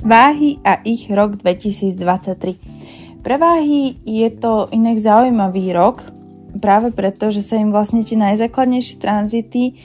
Váhy 0.00 0.56
a 0.64 0.80
ich 0.80 1.12
rok 1.12 1.36
2023. 1.36 3.20
Pre 3.20 3.36
váhy 3.36 4.00
je 4.08 4.32
to 4.32 4.72
inak 4.72 4.96
zaujímavý 4.96 5.76
rok, 5.76 6.08
práve 6.56 6.88
preto, 6.88 7.28
že 7.28 7.44
sa 7.44 7.60
im 7.60 7.68
vlastne 7.68 8.00
tie 8.00 8.16
najzákladnejšie 8.16 8.96
tranzity 8.96 9.76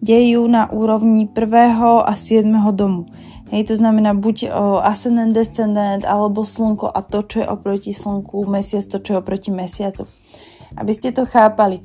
dejú 0.00 0.48
na 0.48 0.64
úrovni 0.72 1.28
1. 1.28 1.36
a 1.76 2.12
7. 2.16 2.48
domu. 2.72 3.04
Hej, 3.52 3.68
to 3.68 3.74
znamená 3.76 4.16
buď 4.16 4.48
ascendent, 4.80 5.36
descendent, 5.36 6.08
alebo 6.08 6.40
slnko 6.40 6.88
a 6.88 7.04
to, 7.04 7.20
čo 7.28 7.44
je 7.44 7.46
oproti 7.52 7.92
slnku, 7.92 8.48
mesiac, 8.48 8.88
to, 8.88 8.96
čo 8.96 9.12
je 9.12 9.20
oproti 9.20 9.52
mesiacu. 9.52 10.08
Aby 10.72 10.96
ste 10.96 11.12
to 11.12 11.28
chápali, 11.28 11.84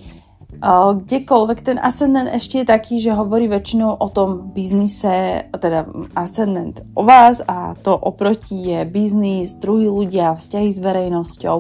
kdekoľvek 0.62 1.60
ten 1.62 1.78
ascendent 1.82 2.32
ešte 2.32 2.64
je 2.64 2.72
taký, 2.72 2.96
že 3.02 3.16
hovorí 3.16 3.50
väčšinou 3.52 4.00
o 4.00 4.08
tom 4.10 4.56
biznise, 4.56 5.48
teda 5.52 5.90
ascendent 6.16 6.82
o 6.96 7.04
vás 7.04 7.44
a 7.44 7.76
to 7.80 7.92
oproti 7.92 8.72
je 8.74 8.80
biznis, 8.88 9.60
druhí 9.60 9.92
ľudia, 9.92 10.38
vzťahy 10.38 10.70
s 10.72 10.80
verejnosťou, 10.80 11.58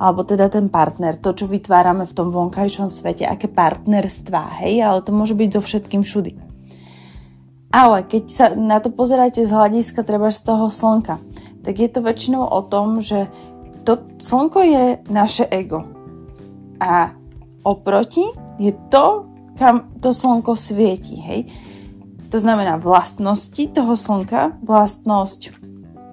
alebo 0.00 0.24
teda 0.24 0.48
ten 0.48 0.72
partner, 0.72 1.20
to, 1.20 1.36
čo 1.36 1.44
vytvárame 1.44 2.08
v 2.08 2.16
tom 2.16 2.32
vonkajšom 2.32 2.88
svete, 2.88 3.28
aké 3.28 3.46
partnerstvá, 3.52 4.64
hej, 4.64 4.80
ale 4.80 5.04
to 5.04 5.12
môže 5.12 5.36
byť 5.36 5.50
so 5.52 5.60
všetkým 5.60 6.00
všudy. 6.00 6.32
Ale 7.70 8.02
keď 8.02 8.24
sa 8.26 8.46
na 8.56 8.82
to 8.82 8.90
pozeráte 8.90 9.44
z 9.46 9.52
hľadiska 9.52 10.02
treba 10.02 10.32
z 10.34 10.42
toho 10.42 10.72
slnka, 10.72 11.22
tak 11.62 11.74
je 11.78 11.88
to 11.92 12.02
väčšinou 12.02 12.42
o 12.42 12.60
tom, 12.66 12.98
že 12.98 13.30
to 13.84 14.00
slnko 14.18 14.60
je 14.64 14.84
naše 15.06 15.46
ego. 15.46 15.86
A 16.80 17.14
oproti 17.64 18.24
je 18.58 18.72
to, 18.88 19.28
kam 19.58 19.92
to 20.00 20.12
slnko 20.12 20.56
svieti. 20.56 21.16
Hej? 21.20 21.40
To 22.30 22.38
znamená 22.38 22.78
vlastnosti 22.78 23.64
toho 23.74 23.98
slnka, 23.98 24.62
vlastnosť 24.64 25.40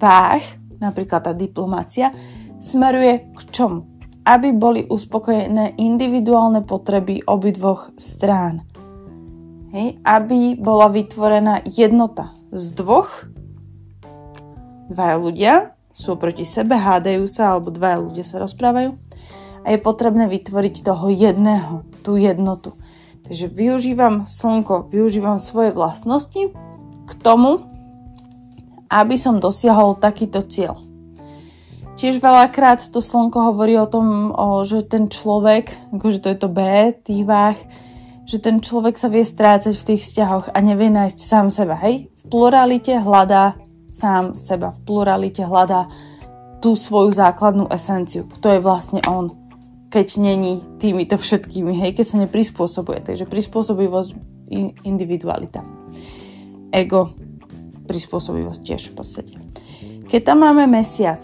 váh, 0.02 0.44
napríklad 0.82 1.30
tá 1.30 1.32
diplomácia, 1.32 2.12
smeruje 2.58 3.30
k 3.34 3.40
čomu? 3.54 3.86
Aby 4.28 4.52
boli 4.52 4.84
uspokojené 4.84 5.80
individuálne 5.80 6.60
potreby 6.60 7.24
obidvoch 7.24 7.96
strán. 7.96 8.68
Hej? 9.72 9.96
Aby 10.04 10.58
bola 10.60 10.92
vytvorená 10.92 11.64
jednota 11.64 12.36
z 12.52 12.76
dvoch, 12.76 13.24
dvaja 14.92 15.16
ľudia 15.16 15.54
sú 15.88 16.16
proti 16.20 16.44
sebe, 16.44 16.76
hádajú 16.76 17.24
sa, 17.28 17.56
alebo 17.56 17.72
dvaja 17.72 17.98
ľudia 18.04 18.24
sa 18.24 18.40
rozprávajú 18.40 19.07
a 19.64 19.74
je 19.74 19.78
potrebné 19.78 20.30
vytvoriť 20.30 20.74
toho 20.84 21.10
jedného, 21.10 21.86
tú 22.02 22.18
jednotu. 22.18 22.74
Takže 23.28 23.46
využívam 23.52 24.24
slnko, 24.24 24.88
využívam 24.88 25.36
svoje 25.36 25.76
vlastnosti 25.76 26.52
k 27.04 27.12
tomu, 27.20 27.60
aby 28.88 29.20
som 29.20 29.36
dosiahol 29.36 30.00
takýto 30.00 30.40
cieľ. 30.48 30.80
Tiež 31.98 32.22
veľakrát 32.22 32.80
to 32.88 33.02
slnko 33.02 33.52
hovorí 33.52 33.74
o 33.76 33.90
tom, 33.90 34.30
o, 34.30 34.62
že 34.62 34.86
ten 34.86 35.10
človek, 35.10 35.92
akože 35.92 36.18
to 36.22 36.28
je 36.30 36.38
to 36.38 36.48
B 36.48 36.60
tých 37.04 37.26
váh, 37.26 37.58
že 38.24 38.38
ten 38.38 38.62
človek 38.62 38.94
sa 38.94 39.10
vie 39.10 39.26
strácať 39.26 39.74
v 39.74 39.86
tých 39.92 40.02
vzťahoch 40.06 40.46
a 40.54 40.58
nevie 40.62 40.94
nájsť 40.94 41.18
sám 41.18 41.46
seba. 41.50 41.74
Hej? 41.80 42.06
V 42.22 42.22
pluralite 42.30 42.96
hľadá 42.96 43.58
sám 43.90 44.38
seba, 44.38 44.72
v 44.72 44.80
pluralite 44.86 45.42
hľadá 45.42 45.90
tú 46.62 46.78
svoju 46.78 47.12
základnú 47.12 47.66
esenciu, 47.72 48.30
kto 48.30 48.46
je 48.56 48.60
vlastne 48.62 49.00
on 49.10 49.47
keď 49.88 50.20
není 50.20 50.60
týmito 50.76 51.16
všetkými, 51.16 51.72
hej, 51.80 51.96
keď 51.96 52.06
sa 52.06 52.16
neprispôsobuje. 52.20 53.00
Takže 53.04 53.24
prispôsobivosť, 53.24 54.10
individualita. 54.84 55.64
Ego, 56.72 57.16
prispôsobivosť 57.88 58.60
tiež 58.60 58.82
v 58.92 58.94
podstate. 58.96 59.34
Keď 60.08 60.20
tam 60.24 60.44
máme 60.44 60.68
mesiac 60.68 61.20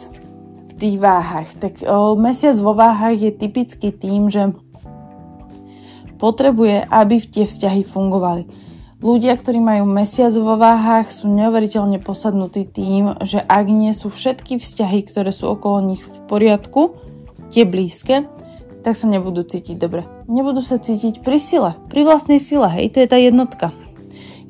v 0.68 0.72
tých 0.76 0.96
váhach, 0.96 1.48
tak 1.60 1.80
o, 1.84 2.16
mesiac 2.16 2.56
vo 2.60 2.72
váhach 2.72 3.16
je 3.16 3.32
typicky 3.32 3.92
tým, 3.92 4.32
že 4.32 4.52
potrebuje, 6.16 6.88
aby 6.88 7.20
tie 7.20 7.44
vzťahy 7.44 7.84
fungovali. 7.84 8.48
Ľudia, 9.04 9.36
ktorí 9.36 9.60
majú 9.60 9.84
mesiac 9.84 10.32
vo 10.32 10.56
váhach, 10.56 11.12
sú 11.12 11.28
neuveriteľne 11.28 12.00
posadnutí 12.00 12.64
tým, 12.64 13.20
že 13.20 13.44
ak 13.44 13.68
nie 13.68 13.92
sú 13.92 14.08
všetky 14.08 14.56
vzťahy, 14.56 15.04
ktoré 15.04 15.28
sú 15.28 15.52
okolo 15.52 15.84
nich 15.84 16.00
v 16.00 16.16
poriadku, 16.24 16.96
tie 17.52 17.68
blízke, 17.68 18.24
tak 18.84 19.00
sa 19.00 19.08
nebudú 19.08 19.40
cítiť 19.42 19.80
dobre. 19.80 20.04
Nebudú 20.28 20.60
sa 20.60 20.76
cítiť 20.76 21.24
pri 21.24 21.40
sile, 21.40 21.72
pri 21.88 22.04
vlastnej 22.04 22.36
sile, 22.36 22.68
hej, 22.68 22.92
to 22.92 23.00
je 23.00 23.08
tá 23.08 23.16
jednotka. 23.16 23.72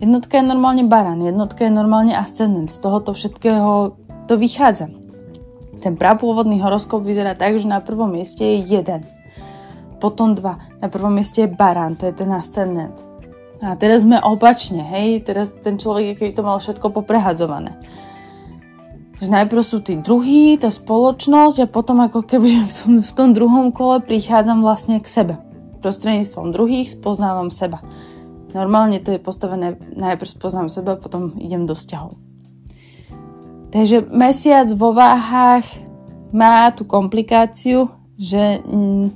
Jednotka 0.03 0.43
je 0.43 0.51
normálne 0.51 0.85
baran, 0.91 1.23
jednotka 1.23 1.65
je 1.65 1.73
normálne 1.73 2.13
ascendent, 2.19 2.67
z 2.67 2.83
tohoto 2.83 3.15
všetkého 3.15 3.95
to 4.27 4.35
vychádza. 4.35 4.91
Ten 5.79 5.95
prapôvodný 5.95 6.59
horoskop 6.59 7.07
vyzerá 7.07 7.39
tak, 7.39 7.63
že 7.63 7.71
na 7.71 7.79
prvom 7.79 8.11
mieste 8.11 8.43
je 8.43 8.75
jeden, 8.75 9.07
potom 10.03 10.35
dva. 10.35 10.59
Na 10.83 10.91
prvom 10.91 11.15
mieste 11.15 11.47
je 11.47 11.55
barán, 11.55 11.95
to 11.95 12.11
je 12.11 12.15
ten 12.19 12.29
ascendent. 12.35 12.99
A 13.63 13.79
teraz 13.79 14.03
sme 14.03 14.19
opačne, 14.19 14.83
hej, 14.83 15.23
teraz 15.23 15.55
ten 15.55 15.79
človek, 15.79 16.19
keď 16.19 16.31
to 16.35 16.43
mal 16.43 16.59
všetko 16.59 16.91
poprehadzované 16.91 17.79
že 19.25 19.33
najprv 19.33 19.63
sú 19.65 19.81
tí 19.81 19.97
druhí, 19.97 20.61
tá 20.61 20.69
spoločnosť 20.69 21.65
a 21.65 21.73
potom 21.73 22.05
ako 22.05 22.29
keby 22.29 22.61
v 22.69 22.73
tom, 22.77 22.93
v 23.01 23.13
tom 23.17 23.29
druhom 23.33 23.73
kole 23.73 24.05
prichádzam 24.05 24.61
vlastne 24.61 25.01
k 25.01 25.09
sebe. 25.09 25.35
Prostredníctvom 25.81 26.53
druhých 26.53 26.93
spoznávam 26.93 27.49
seba. 27.49 27.81
Normálne 28.53 29.03
to 29.03 29.11
je 29.11 29.19
postavené, 29.19 29.81
najprv 29.97 30.29
spoznám 30.29 30.69
seba, 30.71 30.95
potom 30.95 31.35
idem 31.41 31.67
do 31.67 31.75
vzťahov. 31.75 32.21
Takže 33.75 34.07
mesiac 34.15 34.71
vo 34.71 34.95
váhach 34.95 35.67
má 36.31 36.71
tú 36.71 36.87
komplikáciu, 36.87 37.91
že 38.15 38.63
mm, 38.63 39.07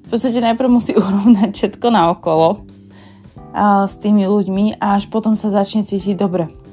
v 0.00 0.06
podstate 0.08 0.40
najprv 0.40 0.70
musí 0.72 0.96
urovnať 1.00 1.50
všetko 1.52 1.86
naokolo 1.90 2.64
a, 3.52 3.84
s 3.84 4.00
tými 4.00 4.24
ľuďmi 4.24 4.80
a 4.80 4.96
až 4.96 5.12
potom 5.12 5.36
sa 5.36 5.52
začne 5.52 5.84
cítiť 5.84 6.16
dobre 6.16 6.63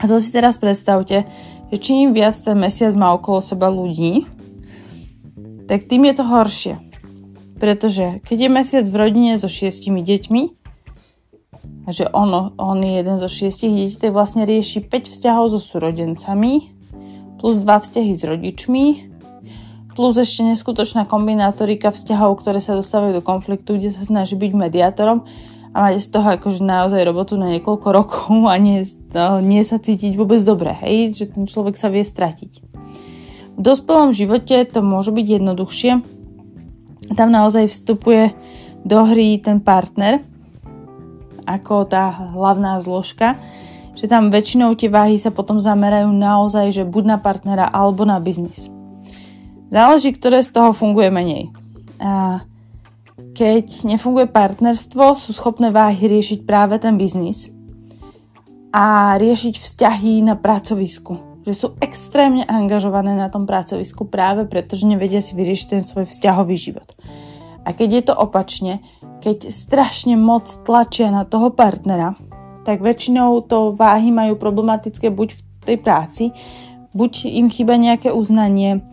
a 0.00 0.08
to 0.08 0.16
si 0.16 0.32
teraz 0.32 0.56
predstavte, 0.56 1.28
že 1.68 1.76
čím 1.76 2.16
viac 2.16 2.32
ten 2.40 2.56
mesiac 2.56 2.96
má 2.96 3.12
okolo 3.12 3.44
seba 3.44 3.68
ľudí, 3.68 4.24
tak 5.68 5.86
tým 5.86 6.08
je 6.08 6.14
to 6.16 6.24
horšie. 6.24 6.74
Pretože 7.60 8.24
keď 8.24 8.48
je 8.48 8.50
mesiac 8.50 8.84
v 8.88 8.96
rodine 8.96 9.36
so 9.36 9.46
šiestimi 9.46 10.00
deťmi, 10.00 10.42
a 11.84 11.90
že 11.92 12.08
ono, 12.12 12.56
on 12.56 12.80
je 12.80 13.02
jeden 13.02 13.16
zo 13.20 13.28
šiestich 13.28 13.72
detí, 13.72 13.96
tak 14.00 14.16
vlastne 14.16 14.48
rieši 14.48 14.84
5 14.84 15.12
vzťahov 15.12 15.52
so 15.52 15.60
súrodencami, 15.60 16.72
plus 17.36 17.60
2 17.60 17.66
vzťahy 17.66 18.12
s 18.16 18.22
rodičmi, 18.24 18.84
plus 19.92 20.14
ešte 20.16 20.46
neskutočná 20.46 21.04
kombinátorika 21.04 21.92
vzťahov, 21.92 22.40
ktoré 22.40 22.64
sa 22.64 22.78
dostávajú 22.78 23.20
do 23.20 23.24
konfliktu, 23.24 23.76
kde 23.76 23.92
sa 23.92 24.06
snaží 24.06 24.38
byť 24.38 24.52
mediátorom 24.56 25.28
a 25.70 25.76
máte 25.86 26.02
z 26.02 26.08
toho 26.10 26.26
akože 26.34 26.66
naozaj 26.66 27.06
robotu 27.06 27.38
na 27.38 27.50
niekoľko 27.54 27.88
rokov 27.94 28.34
a 28.50 28.58
nie, 28.58 28.82
nie 29.46 29.62
sa 29.62 29.78
cítiť 29.78 30.18
vôbec 30.18 30.42
dobre, 30.42 30.74
hej, 30.82 31.14
že 31.14 31.24
ten 31.30 31.46
človek 31.46 31.78
sa 31.78 31.86
vie 31.86 32.02
stratiť. 32.02 32.52
V 33.54 33.60
dospelom 33.60 34.10
živote 34.10 34.66
to 34.66 34.80
môže 34.82 35.14
byť 35.14 35.26
jednoduchšie. 35.38 35.92
Tam 37.14 37.28
naozaj 37.28 37.70
vstupuje 37.70 38.34
do 38.82 38.98
hry 39.04 39.36
ten 39.38 39.60
partner 39.60 40.24
ako 41.50 41.82
tá 41.88 42.14
hlavná 42.34 42.78
zložka, 42.78 43.34
že 43.98 44.06
tam 44.06 44.30
väčšinou 44.30 44.78
tie 44.78 44.86
váhy 44.86 45.18
sa 45.18 45.34
potom 45.34 45.58
zamerajú 45.58 46.08
naozaj, 46.14 46.70
že 46.70 46.86
buď 46.86 47.04
na 47.04 47.18
partnera 47.18 47.66
alebo 47.66 48.06
na 48.06 48.22
biznis. 48.22 48.70
Záleží, 49.70 50.14
ktoré 50.14 50.42
z 50.46 50.54
toho 50.54 50.70
funguje 50.70 51.10
menej. 51.10 51.50
A 51.98 52.42
keď 53.34 53.86
nefunguje 53.86 54.26
partnerstvo, 54.28 55.14
sú 55.14 55.30
schopné 55.30 55.70
váhy 55.70 56.10
riešiť 56.10 56.42
práve 56.44 56.78
ten 56.82 56.98
biznis 56.98 57.50
a 58.70 59.16
riešiť 59.18 59.58
vzťahy 59.58 60.22
na 60.22 60.38
pracovisku. 60.38 61.42
Že 61.46 61.54
sú 61.56 61.68
extrémne 61.80 62.44
angažované 62.44 63.16
na 63.16 63.32
tom 63.32 63.48
pracovisku 63.48 64.06
práve 64.06 64.44
preto, 64.46 64.76
že 64.76 64.86
nevedia 64.86 65.24
si 65.24 65.32
vyriešiť 65.34 65.68
ten 65.70 65.82
svoj 65.82 66.06
vzťahový 66.06 66.56
život. 66.58 66.94
A 67.64 67.72
keď 67.72 67.88
je 67.92 68.02
to 68.10 68.14
opačne, 68.14 68.84
keď 69.20 69.52
strašne 69.52 70.16
moc 70.16 70.48
tlačia 70.64 71.12
na 71.12 71.28
toho 71.28 71.52
partnera, 71.52 72.16
tak 72.64 72.84
väčšinou 72.84 73.40
to 73.48 73.72
váhy 73.72 74.12
majú 74.12 74.36
problematické 74.36 75.08
buď 75.08 75.28
v 75.32 75.40
tej 75.64 75.76
práci, 75.80 76.24
buď 76.92 77.28
im 77.28 77.48
chýba 77.48 77.80
nejaké 77.80 78.12
uznanie, 78.12 78.84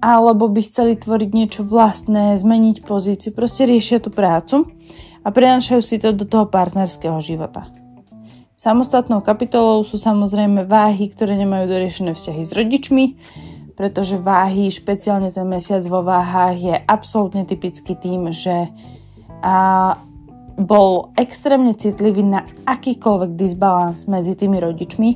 alebo 0.00 0.48
by 0.48 0.64
chceli 0.64 0.96
tvoriť 0.96 1.30
niečo 1.30 1.62
vlastné, 1.62 2.40
zmeniť 2.40 2.82
pozíciu, 2.82 3.36
proste 3.36 3.68
riešia 3.68 4.00
tú 4.00 4.08
prácu 4.08 4.66
a 5.20 5.28
prenášajú 5.28 5.82
si 5.84 6.00
to 6.00 6.16
do 6.16 6.24
toho 6.24 6.48
partnerského 6.48 7.20
života. 7.20 7.68
Samostatnou 8.60 9.24
kapitolou 9.24 9.80
sú 9.84 9.96
samozrejme 9.96 10.68
váhy, 10.68 11.08
ktoré 11.08 11.36
nemajú 11.36 11.64
doriešené 11.64 12.12
vzťahy 12.12 12.42
s 12.44 12.52
rodičmi, 12.52 13.04
pretože 13.72 14.20
váhy, 14.20 14.68
špeciálne 14.68 15.32
ten 15.32 15.48
mesiac 15.48 15.80
vo 15.88 16.04
váhách 16.04 16.56
je 16.60 16.76
absolútne 16.84 17.48
typický 17.48 17.96
tým, 17.96 18.28
že 18.36 18.68
a 19.40 19.96
bol 20.60 21.16
extrémne 21.16 21.72
citlivý 21.72 22.20
na 22.20 22.44
akýkoľvek 22.68 23.30
disbalans 23.34 24.04
medzi 24.04 24.36
tými 24.36 24.60
rodičmi. 24.60 25.10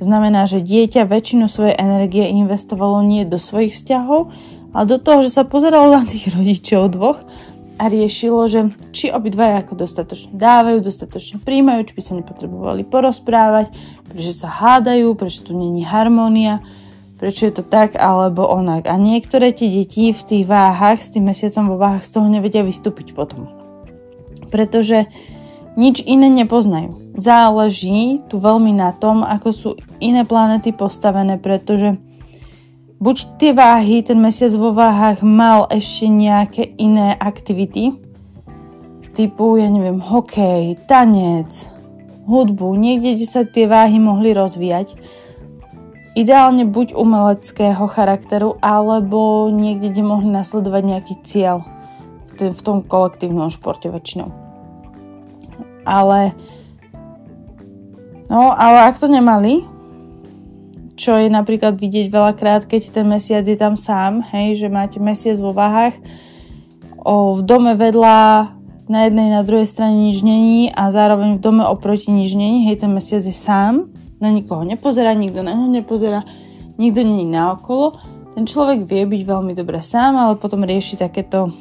To 0.00 0.02
znamená, 0.02 0.48
že 0.48 0.64
dieťa 0.64 1.04
väčšinu 1.04 1.46
svojej 1.46 1.76
energie 1.76 2.32
investovalo 2.32 3.04
nie 3.04 3.28
do 3.28 3.36
svojich 3.36 3.76
vzťahov, 3.76 4.32
ale 4.72 4.84
do 4.88 4.96
toho, 4.96 5.24
že 5.24 5.36
sa 5.36 5.44
pozeralo 5.44 5.92
na 5.92 6.04
tých 6.08 6.32
rodičov 6.32 6.96
dvoch 6.96 7.20
a 7.76 7.92
riešilo, 7.92 8.48
že 8.48 8.72
či 8.92 9.12
obidvaja 9.12 9.60
ako 9.60 9.84
dostatočne 9.84 10.32
dávajú, 10.32 10.80
dostatočne 10.80 11.44
príjmajú, 11.44 11.92
či 11.92 11.96
by 11.96 12.02
sa 12.02 12.12
nepotrebovali 12.16 12.88
porozprávať, 12.88 13.72
prečo 14.08 14.32
sa 14.32 14.48
hádajú, 14.48 15.12
prečo 15.12 15.44
tu 15.44 15.52
není 15.52 15.84
harmónia, 15.84 16.64
prečo 17.20 17.48
je 17.48 17.52
to 17.56 17.64
tak 17.64 17.96
alebo 17.96 18.48
onak. 18.48 18.88
A 18.88 18.96
niektoré 18.96 19.52
tie 19.52 19.68
deti 19.68 20.12
v 20.12 20.22
tých 20.24 20.44
váhach, 20.48 21.00
s 21.00 21.12
tým 21.12 21.28
mesiacom 21.28 21.72
vo 21.72 21.76
váhach 21.76 22.04
z 22.04 22.16
toho 22.16 22.28
nevedia 22.28 22.64
vystúpiť 22.64 23.12
potom. 23.12 23.55
Pretože 24.56 25.04
nič 25.76 26.00
iné 26.08 26.32
nepoznajú. 26.32 27.12
Záleží 27.20 28.24
tu 28.32 28.40
veľmi 28.40 28.72
na 28.72 28.96
tom, 28.96 29.20
ako 29.20 29.48
sú 29.52 29.70
iné 30.00 30.24
planety 30.24 30.72
postavené, 30.72 31.36
pretože 31.36 32.00
buď 32.96 33.16
tie 33.36 33.52
váhy, 33.52 34.00
ten 34.00 34.16
mesiac 34.16 34.56
vo 34.56 34.72
váhach 34.72 35.20
mal 35.20 35.68
ešte 35.68 36.08
nejaké 36.08 36.64
iné 36.80 37.12
aktivity, 37.12 37.92
typu, 39.12 39.60
ja 39.60 39.68
neviem, 39.68 40.00
hokej, 40.00 40.76
tanec, 40.88 41.48
hudbu, 42.28 42.72
niekde, 42.76 43.16
kde 43.16 43.26
sa 43.28 43.44
tie 43.44 43.64
váhy 43.64 43.96
mohli 44.00 44.36
rozvíjať. 44.36 44.92
Ideálne 46.16 46.64
buď 46.64 46.96
umeleckého 46.96 47.84
charakteru, 47.92 48.56
alebo 48.64 49.52
niekde, 49.52 49.92
kde 49.92 50.02
mohli 50.04 50.32
nasledovať 50.32 50.82
nejaký 50.84 51.14
cieľ 51.24 51.64
v 52.36 52.60
tom 52.60 52.84
kolektívnom 52.84 53.48
športe 53.48 53.88
väčšinou. 53.88 54.45
Ale 55.86 56.34
no, 58.26 58.50
ale 58.50 58.90
ak 58.90 58.98
to 58.98 59.06
nemali, 59.06 59.62
čo 60.96 61.14
je 61.20 61.28
napríklad 61.28 61.76
vidieť 61.76 62.08
veľakrát, 62.08 62.64
keď 62.64 62.90
ten 62.90 63.06
mesiac 63.06 63.44
je 63.44 63.54
tam 63.54 63.76
sám, 63.76 64.24
hej, 64.32 64.64
že 64.64 64.72
máte 64.72 64.98
mesiac 64.98 65.36
vo 65.38 65.52
váhach, 65.52 65.94
o, 67.04 67.36
v 67.38 67.44
dome 67.44 67.76
vedľa 67.76 68.50
na 68.88 69.00
jednej, 69.06 69.28
na 69.28 69.44
druhej 69.44 69.68
strane 69.68 70.10
nič 70.10 70.24
není 70.24 70.72
a 70.72 70.88
zároveň 70.90 71.36
v 71.36 71.44
dome 71.44 71.62
oproti 71.68 72.08
nič 72.08 72.32
není, 72.32 72.64
hej, 72.66 72.80
ten 72.80 72.90
mesiac 72.90 73.22
je 73.22 73.36
sám, 73.36 73.92
na 74.16 74.32
nikoho 74.32 74.64
nepozerá, 74.64 75.12
nikto 75.12 75.44
na 75.44 75.52
ňo 75.52 75.68
nepozerá, 75.68 76.24
nikto 76.80 77.04
není 77.04 77.28
naokolo, 77.28 78.00
ten 78.32 78.48
človek 78.48 78.88
vie 78.88 79.04
byť 79.04 79.22
veľmi 79.28 79.52
dobre 79.52 79.84
sám, 79.84 80.16
ale 80.16 80.40
potom 80.40 80.64
rieši 80.64 80.96
takéto, 80.96 81.52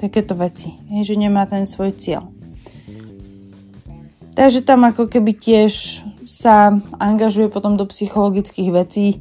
takéto 0.00 0.32
veci, 0.32 0.72
hej, 0.88 1.12
že 1.12 1.14
nemá 1.20 1.44
ten 1.44 1.68
svoj 1.68 1.92
cieľ. 1.92 2.37
Takže 4.38 4.62
tam 4.62 4.86
ako 4.86 5.10
keby 5.10 5.34
tiež 5.34 6.06
sa 6.22 6.78
angažuje 7.02 7.50
potom 7.50 7.74
do 7.74 7.82
psychologických 7.90 8.70
vecí, 8.70 9.18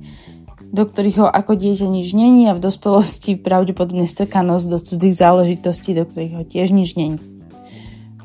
do 0.70 0.86
ktorých 0.86 1.18
ho 1.18 1.26
ako 1.26 1.58
dieťa 1.58 1.90
nič 1.90 2.14
není 2.14 2.46
a 2.46 2.54
v 2.54 2.62
dospelosti 2.62 3.34
pravdepodobne 3.34 4.06
strká 4.06 4.46
nos 4.46 4.70
do 4.70 4.78
cudzích 4.78 5.18
záležitostí, 5.18 5.98
do 5.98 6.06
ktorých 6.06 6.34
ho 6.38 6.44
tiež 6.46 6.70
nič 6.70 6.94
není. 6.94 7.18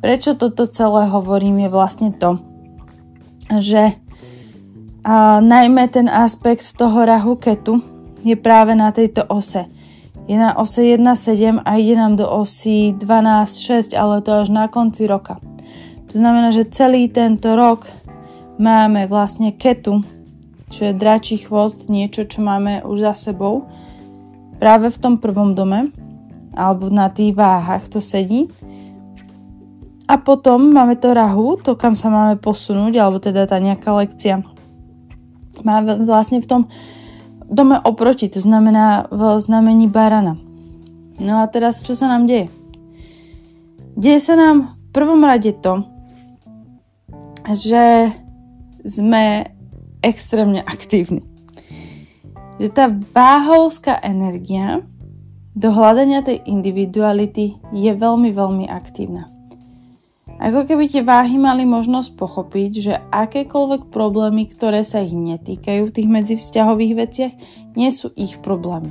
Prečo 0.04 0.36
toto 0.36 0.68
celé 0.68 1.08
hovorím 1.08 1.64
je 1.64 1.68
vlastne 1.72 2.12
to, 2.12 2.44
že 3.56 3.96
a 5.02 5.40
najmä 5.42 5.88
ten 5.88 6.12
aspekt 6.12 6.76
toho 6.76 7.08
rahu 7.08 7.40
ketu 7.40 7.80
je 8.20 8.36
práve 8.36 8.76
na 8.76 8.92
tejto 8.92 9.26
ose. 9.32 9.64
Je 10.28 10.36
na 10.38 10.54
ose 10.60 10.78
1.7 10.78 11.58
a 11.58 11.70
ide 11.74 11.96
nám 11.98 12.20
do 12.20 12.28
osy 12.28 12.94
12.6, 12.94 13.98
ale 13.98 14.22
to 14.22 14.44
až 14.44 14.52
na 14.52 14.68
konci 14.68 15.08
roka. 15.08 15.42
To 16.12 16.20
znamená, 16.20 16.52
že 16.52 16.68
celý 16.68 17.08
tento 17.08 17.56
rok 17.56 17.88
máme 18.60 19.08
vlastne 19.08 19.56
ketu, 19.56 20.04
čo 20.68 20.88
je 20.88 20.92
dračí 20.92 21.40
chvost, 21.40 21.88
niečo, 21.88 22.28
čo 22.28 22.44
máme 22.44 22.84
už 22.84 23.00
za 23.00 23.14
sebou. 23.16 23.64
Práve 24.60 24.92
v 24.92 25.00
tom 25.00 25.16
prvom 25.16 25.56
dome, 25.56 25.88
alebo 26.52 26.92
na 26.92 27.08
tých 27.08 27.32
váhach 27.32 27.88
to 27.88 28.04
sedí. 28.04 28.52
A 30.04 30.20
potom 30.20 30.68
máme 30.72 31.00
to 31.00 31.16
rahu, 31.16 31.56
to 31.56 31.80
kam 31.80 31.96
sa 31.96 32.12
máme 32.12 32.36
posunúť, 32.36 32.92
alebo 33.00 33.16
teda 33.16 33.48
tá 33.48 33.56
nejaká 33.56 33.88
lekcia. 33.96 34.44
Má 35.64 35.80
vlastne 35.80 36.44
v 36.44 36.48
tom 36.48 36.62
dome 37.48 37.80
oproti, 37.80 38.28
to 38.28 38.40
znamená 38.40 39.08
v 39.08 39.40
znamení 39.40 39.88
barana. 39.88 40.36
No 41.16 41.40
a 41.40 41.48
teraz 41.48 41.80
čo 41.80 41.96
sa 41.96 42.08
nám 42.08 42.28
deje? 42.28 42.52
Deje 43.96 44.20
sa 44.20 44.36
nám 44.36 44.76
v 44.76 44.86
prvom 44.92 45.20
rade 45.24 45.52
to, 45.56 45.91
že 47.50 48.14
sme 48.86 49.50
extrémne 50.02 50.62
aktívni. 50.62 51.26
Že 52.62 52.68
tá 52.70 52.86
váhovská 52.90 53.98
energia 54.02 54.86
do 55.52 55.68
hľadania 55.74 56.22
tej 56.22 56.42
individuality 56.46 57.58
je 57.74 57.92
veľmi, 57.92 58.30
veľmi 58.32 58.66
aktívna. 58.70 59.28
Ako 60.42 60.66
keby 60.66 60.90
tie 60.90 61.06
váhy 61.06 61.38
mali 61.38 61.62
možnosť 61.62 62.18
pochopiť, 62.18 62.70
že 62.74 62.94
akékoľvek 63.14 63.94
problémy, 63.94 64.50
ktoré 64.50 64.82
sa 64.82 64.98
ich 64.98 65.14
netýkajú 65.14 65.86
v 65.86 65.94
tých 65.94 66.08
medzivzťahových 66.10 66.94
veciach, 66.98 67.32
nie 67.78 67.90
sú 67.94 68.10
ich 68.18 68.42
problémy. 68.42 68.90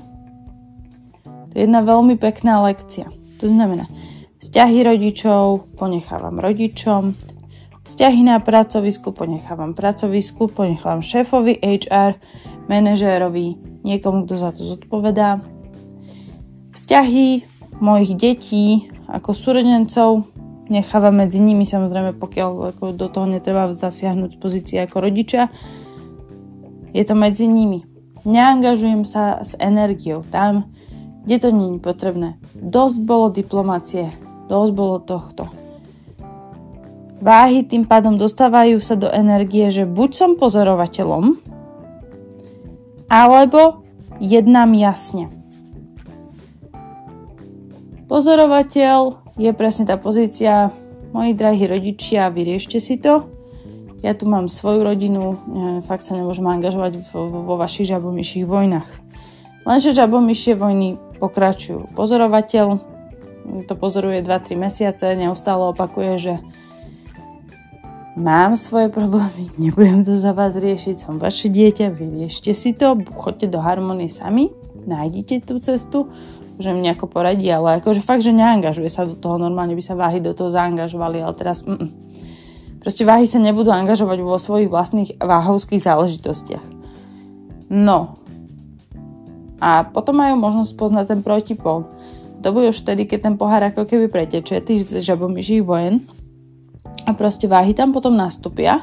To 1.52 1.54
je 1.60 1.68
jedna 1.68 1.84
veľmi 1.84 2.16
pekná 2.16 2.64
lekcia. 2.64 3.12
To 3.44 3.52
znamená, 3.52 3.92
vzťahy 4.40 4.80
rodičov 4.88 5.76
ponechávam 5.76 6.40
rodičom, 6.40 7.20
Vzťahy 7.82 8.22
na 8.22 8.38
pracovisku 8.38 9.10
ponechávam 9.10 9.74
pracovisku, 9.74 10.54
ponechávam 10.54 11.02
šéfovi 11.02 11.58
HR, 11.58 12.14
manažérovi, 12.70 13.58
niekomu, 13.82 14.30
kto 14.30 14.34
za 14.38 14.54
to 14.54 14.62
zodpovedá. 14.62 15.42
Vzťahy 16.78 17.42
mojich 17.82 18.14
detí 18.14 18.66
ako 19.10 19.34
súrodencov 19.34 20.30
nechávam 20.70 21.26
medzi 21.26 21.42
nimi, 21.42 21.66
samozrejme 21.66 22.22
pokiaľ 22.22 22.78
ako 22.78 22.94
do 22.94 23.10
toho 23.10 23.26
netreba 23.26 23.74
zasiahnuť 23.74 24.38
z 24.38 24.40
pozície 24.40 24.78
ako 24.78 25.02
rodičia. 25.02 25.50
Je 26.94 27.02
to 27.02 27.18
medzi 27.18 27.50
nimi. 27.50 27.82
Neangažujem 28.30 29.10
sa 29.10 29.42
s 29.42 29.58
energiou 29.58 30.22
tam, 30.30 30.70
kde 31.26 31.38
to 31.42 31.50
nie 31.50 31.76
je 31.76 31.82
potrebné. 31.82 32.30
Dosť 32.54 32.98
bolo 33.02 33.34
diplomácie, 33.34 34.14
dosť 34.46 34.72
bolo 34.78 35.02
tohto 35.02 35.61
Váhy 37.22 37.62
tým 37.62 37.86
pádom 37.86 38.18
dostávajú 38.18 38.82
sa 38.82 38.98
do 38.98 39.06
energie, 39.06 39.70
že 39.70 39.86
buď 39.86 40.10
som 40.18 40.32
pozorovateľom, 40.42 41.38
alebo 43.06 43.86
jednám 44.18 44.74
jasne. 44.74 45.30
Pozorovateľ 48.10 49.22
je 49.38 49.52
presne 49.54 49.86
tá 49.86 50.02
pozícia, 50.02 50.74
moji 51.14 51.38
drahí 51.38 51.70
rodičia, 51.70 52.34
vyriešte 52.34 52.82
si 52.82 52.98
to. 52.98 53.30
Ja 54.02 54.18
tu 54.18 54.26
mám 54.26 54.50
svoju 54.50 54.82
rodinu, 54.82 55.38
fakt 55.86 56.02
sa 56.02 56.18
nemôžem 56.18 56.50
angažovať 56.50 57.06
vo, 57.14 57.30
vo 57.30 57.54
vašich 57.54 57.86
žabomyších 57.86 58.50
vojnách. 58.50 58.90
Lenže 59.62 59.94
žabomyšie 59.94 60.58
vojny 60.58 60.98
pokračujú. 61.22 61.94
Pozorovateľ 61.94 62.82
to 63.70 63.74
pozoruje 63.78 64.26
2-3 64.26 64.58
mesiace, 64.58 65.14
neustále 65.14 65.70
opakuje, 65.70 66.18
že 66.18 66.34
mám 68.16 68.60
svoje 68.60 68.92
problémy, 68.92 69.52
nebudem 69.62 70.04
to 70.04 70.20
za 70.20 70.36
vás 70.36 70.56
riešiť, 70.58 70.96
som 71.08 71.22
vaše 71.22 71.48
dieťa, 71.48 71.94
vyriešte 71.94 72.52
si 72.52 72.76
to, 72.76 73.00
choďte 73.16 73.52
do 73.52 73.60
harmonie 73.64 74.12
sami, 74.12 74.52
nájdite 74.84 75.46
tú 75.48 75.62
cestu, 75.62 76.10
že 76.62 76.76
mi 76.76 76.86
nejako 76.86 77.10
poradí, 77.10 77.50
ale 77.50 77.82
akože 77.82 78.06
fakt, 78.06 78.22
že 78.22 78.36
neangažuje 78.36 78.90
sa 78.92 79.08
do 79.08 79.18
toho, 79.18 79.42
normálne 79.42 79.74
by 79.74 79.84
sa 79.84 79.98
váhy 79.98 80.22
do 80.22 80.36
toho 80.36 80.54
zaangažovali, 80.54 81.24
ale 81.24 81.34
teraz 81.34 81.66
mm, 81.66 81.90
proste 82.86 83.02
váhy 83.08 83.26
sa 83.26 83.42
nebudú 83.42 83.74
angažovať 83.74 84.20
vo 84.22 84.38
svojich 84.38 84.70
vlastných 84.70 85.18
váhovských 85.18 85.82
záležitostiach. 85.82 86.66
No. 87.72 88.20
A 89.62 89.86
potom 89.88 90.20
majú 90.20 90.36
možnosť 90.42 90.72
poznať 90.76 91.06
ten 91.16 91.22
protipol. 91.22 91.88
To 92.42 92.50
bude 92.50 92.74
už 92.74 92.82
vtedy, 92.82 93.06
keď 93.06 93.32
ten 93.32 93.36
pohár 93.38 93.62
ako 93.62 93.86
keby 93.86 94.10
pretečie 94.10 94.58
tých 94.60 94.90
žabomyších 94.90 95.62
vojen, 95.62 96.10
a 97.12 97.20
proste 97.20 97.52
váhy 97.52 97.76
tam 97.76 97.92
potom 97.92 98.16
nastúpia 98.16 98.80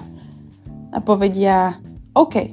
a 0.92 1.00
povedia 1.00 1.80
OK, 2.12 2.52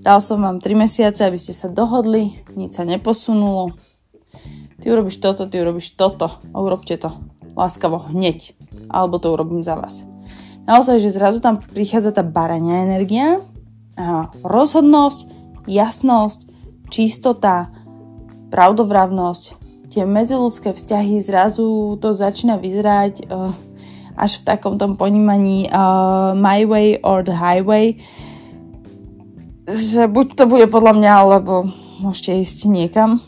dal 0.00 0.24
som 0.24 0.40
vám 0.40 0.56
3 0.56 0.72
mesiace, 0.72 1.20
aby 1.28 1.36
ste 1.36 1.52
sa 1.52 1.68
dohodli, 1.68 2.40
nič 2.56 2.80
sa 2.80 2.88
neposunulo, 2.88 3.76
ty 4.80 4.88
urobíš 4.88 5.20
toto, 5.20 5.44
ty 5.44 5.60
urobíš 5.60 5.92
toto 6.00 6.40
urobte 6.56 6.96
to 6.96 7.12
láskavo 7.52 8.08
hneď, 8.08 8.56
alebo 8.88 9.20
to 9.20 9.36
urobím 9.36 9.60
za 9.60 9.76
vás. 9.76 10.08
Naozaj, 10.64 11.04
že 11.04 11.14
zrazu 11.14 11.44
tam 11.44 11.60
prichádza 11.60 12.16
tá 12.16 12.24
barania 12.24 12.88
energia, 12.88 13.44
a 13.96 14.28
rozhodnosť, 14.44 15.32
jasnosť, 15.64 16.44
čistota, 16.92 17.72
pravdovravnosť, 18.52 19.44
tie 19.88 20.04
medziludské 20.04 20.76
vzťahy 20.76 21.24
zrazu 21.24 21.96
to 21.96 22.12
začína 22.12 22.60
vyzerať 22.60 23.24
uh, 23.24 23.56
až 24.16 24.40
v 24.40 24.46
takom 24.48 24.80
tom 24.80 24.96
ponímaní 24.96 25.68
uh, 25.68 26.32
my 26.32 26.64
way 26.64 26.96
or 27.04 27.20
the 27.20 27.36
highway, 27.36 28.00
že 29.68 30.08
buď 30.08 30.26
to 30.34 30.44
bude 30.48 30.66
podľa 30.72 30.92
mňa, 30.96 31.12
alebo 31.12 31.68
môžete 32.00 32.40
ísť 32.40 32.58
niekam. 32.72 33.20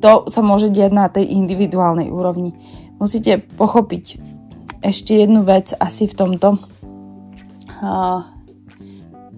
To 0.00 0.24
sa 0.32 0.40
môže 0.40 0.72
diať 0.72 0.92
na 0.96 1.12
tej 1.12 1.28
individuálnej 1.28 2.08
úrovni. 2.08 2.56
Musíte 2.96 3.44
pochopiť 3.60 4.16
ešte 4.80 5.12
jednu 5.20 5.44
vec 5.44 5.76
asi 5.76 6.08
v 6.08 6.16
tomto. 6.16 6.56
Uh, 7.80 8.24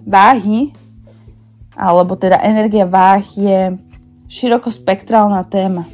váhy, 0.07 0.75
alebo 1.75 2.19
teda 2.19 2.43
energia 2.43 2.87
váh 2.87 3.23
je 3.23 3.79
širokospektrálna 4.31 5.47
téma. 5.47 5.87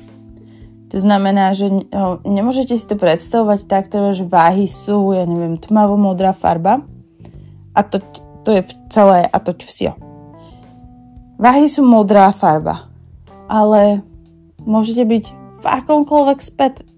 To 0.88 0.97
znamená, 0.97 1.52
že 1.52 1.68
nemôžete 2.25 2.73
si 2.73 2.87
to 2.88 2.97
predstavovať 2.97 3.68
tak, 3.68 3.92
teda, 3.92 4.16
že 4.16 4.25
váhy 4.25 4.64
sú, 4.64 5.12
ja 5.12 5.28
neviem, 5.28 5.61
tmavo-modrá 5.61 6.33
farba 6.33 6.80
a 7.76 7.85
to, 7.85 8.00
to 8.40 8.57
je 8.57 8.62
celé 8.88 9.28
a 9.28 9.37
to 9.37 9.52
vsio. 9.68 9.92
Váhy 11.37 11.68
sú 11.68 11.85
modrá 11.85 12.33
farba, 12.33 12.88
ale 13.47 14.00
môžete 14.64 15.04
byť 15.04 15.25
v 15.61 15.64
akomkoľvek 15.66 16.38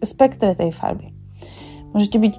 spektre 0.06 0.54
tej 0.54 0.70
farby. 0.70 1.10
Môžete 1.90 2.16
byť 2.22 2.34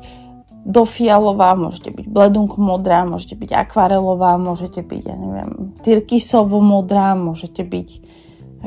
dofialová, 0.64 1.58
môžete 1.58 1.92
byť 1.92 2.06
bledunko 2.08 2.62
modrá, 2.64 3.04
môžete 3.04 3.36
byť 3.36 3.52
akvarelová, 3.68 4.40
môžete 4.40 4.86
byť, 4.86 5.04
ja 5.04 5.18
neviem, 5.18 5.76
tyrkisovo 5.84 6.62
modrá, 6.64 7.18
môžete 7.18 7.66
byť, 7.66 7.90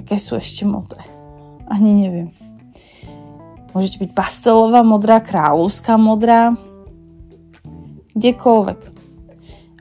aké 0.02 0.18
sú 0.18 0.36
ešte 0.36 0.66
modré. 0.68 1.00
Ani 1.70 1.96
neviem. 1.96 2.28
Môžete 3.74 3.98
byť 4.06 4.10
pastelová 4.14 4.86
modrá, 4.86 5.18
kráľovská 5.18 5.98
modrá, 5.98 6.54
kdekoľvek. 8.14 8.80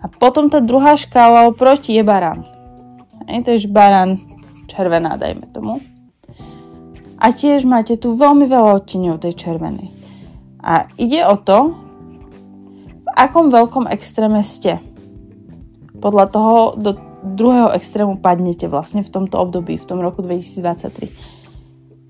A 0.01 0.05
potom 0.09 0.49
tá 0.49 0.59
druhá 0.59 0.97
škála 0.97 1.47
oproti 1.47 1.95
je 1.95 2.03
barán. 2.03 2.43
Hej, 3.29 3.45
to 3.45 3.49
je 3.55 3.69
barán 3.69 4.19
červená, 4.67 5.15
dajme 5.15 5.47
tomu. 5.53 5.79
A 7.21 7.31
tiež 7.31 7.63
máte 7.63 7.95
tu 7.95 8.17
veľmi 8.19 8.49
veľa 8.49 8.83
odtieňov 8.83 9.21
tej 9.21 9.37
červenej. 9.37 9.93
A 10.59 10.91
ide 10.99 11.23
o 11.23 11.39
to, 11.39 11.71
v 12.99 13.07
akom 13.15 13.47
veľkom 13.53 13.87
extréme 13.87 14.43
ste. 14.43 14.81
Podľa 16.03 16.25
toho 16.33 16.55
do 16.75 16.99
druhého 17.23 17.71
extrému 17.71 18.19
padnete 18.19 18.67
vlastne 18.67 19.05
v 19.05 19.13
tomto 19.13 19.39
období, 19.39 19.79
v 19.79 19.87
tom 19.87 20.03
roku 20.03 20.19
2023. 20.19 21.42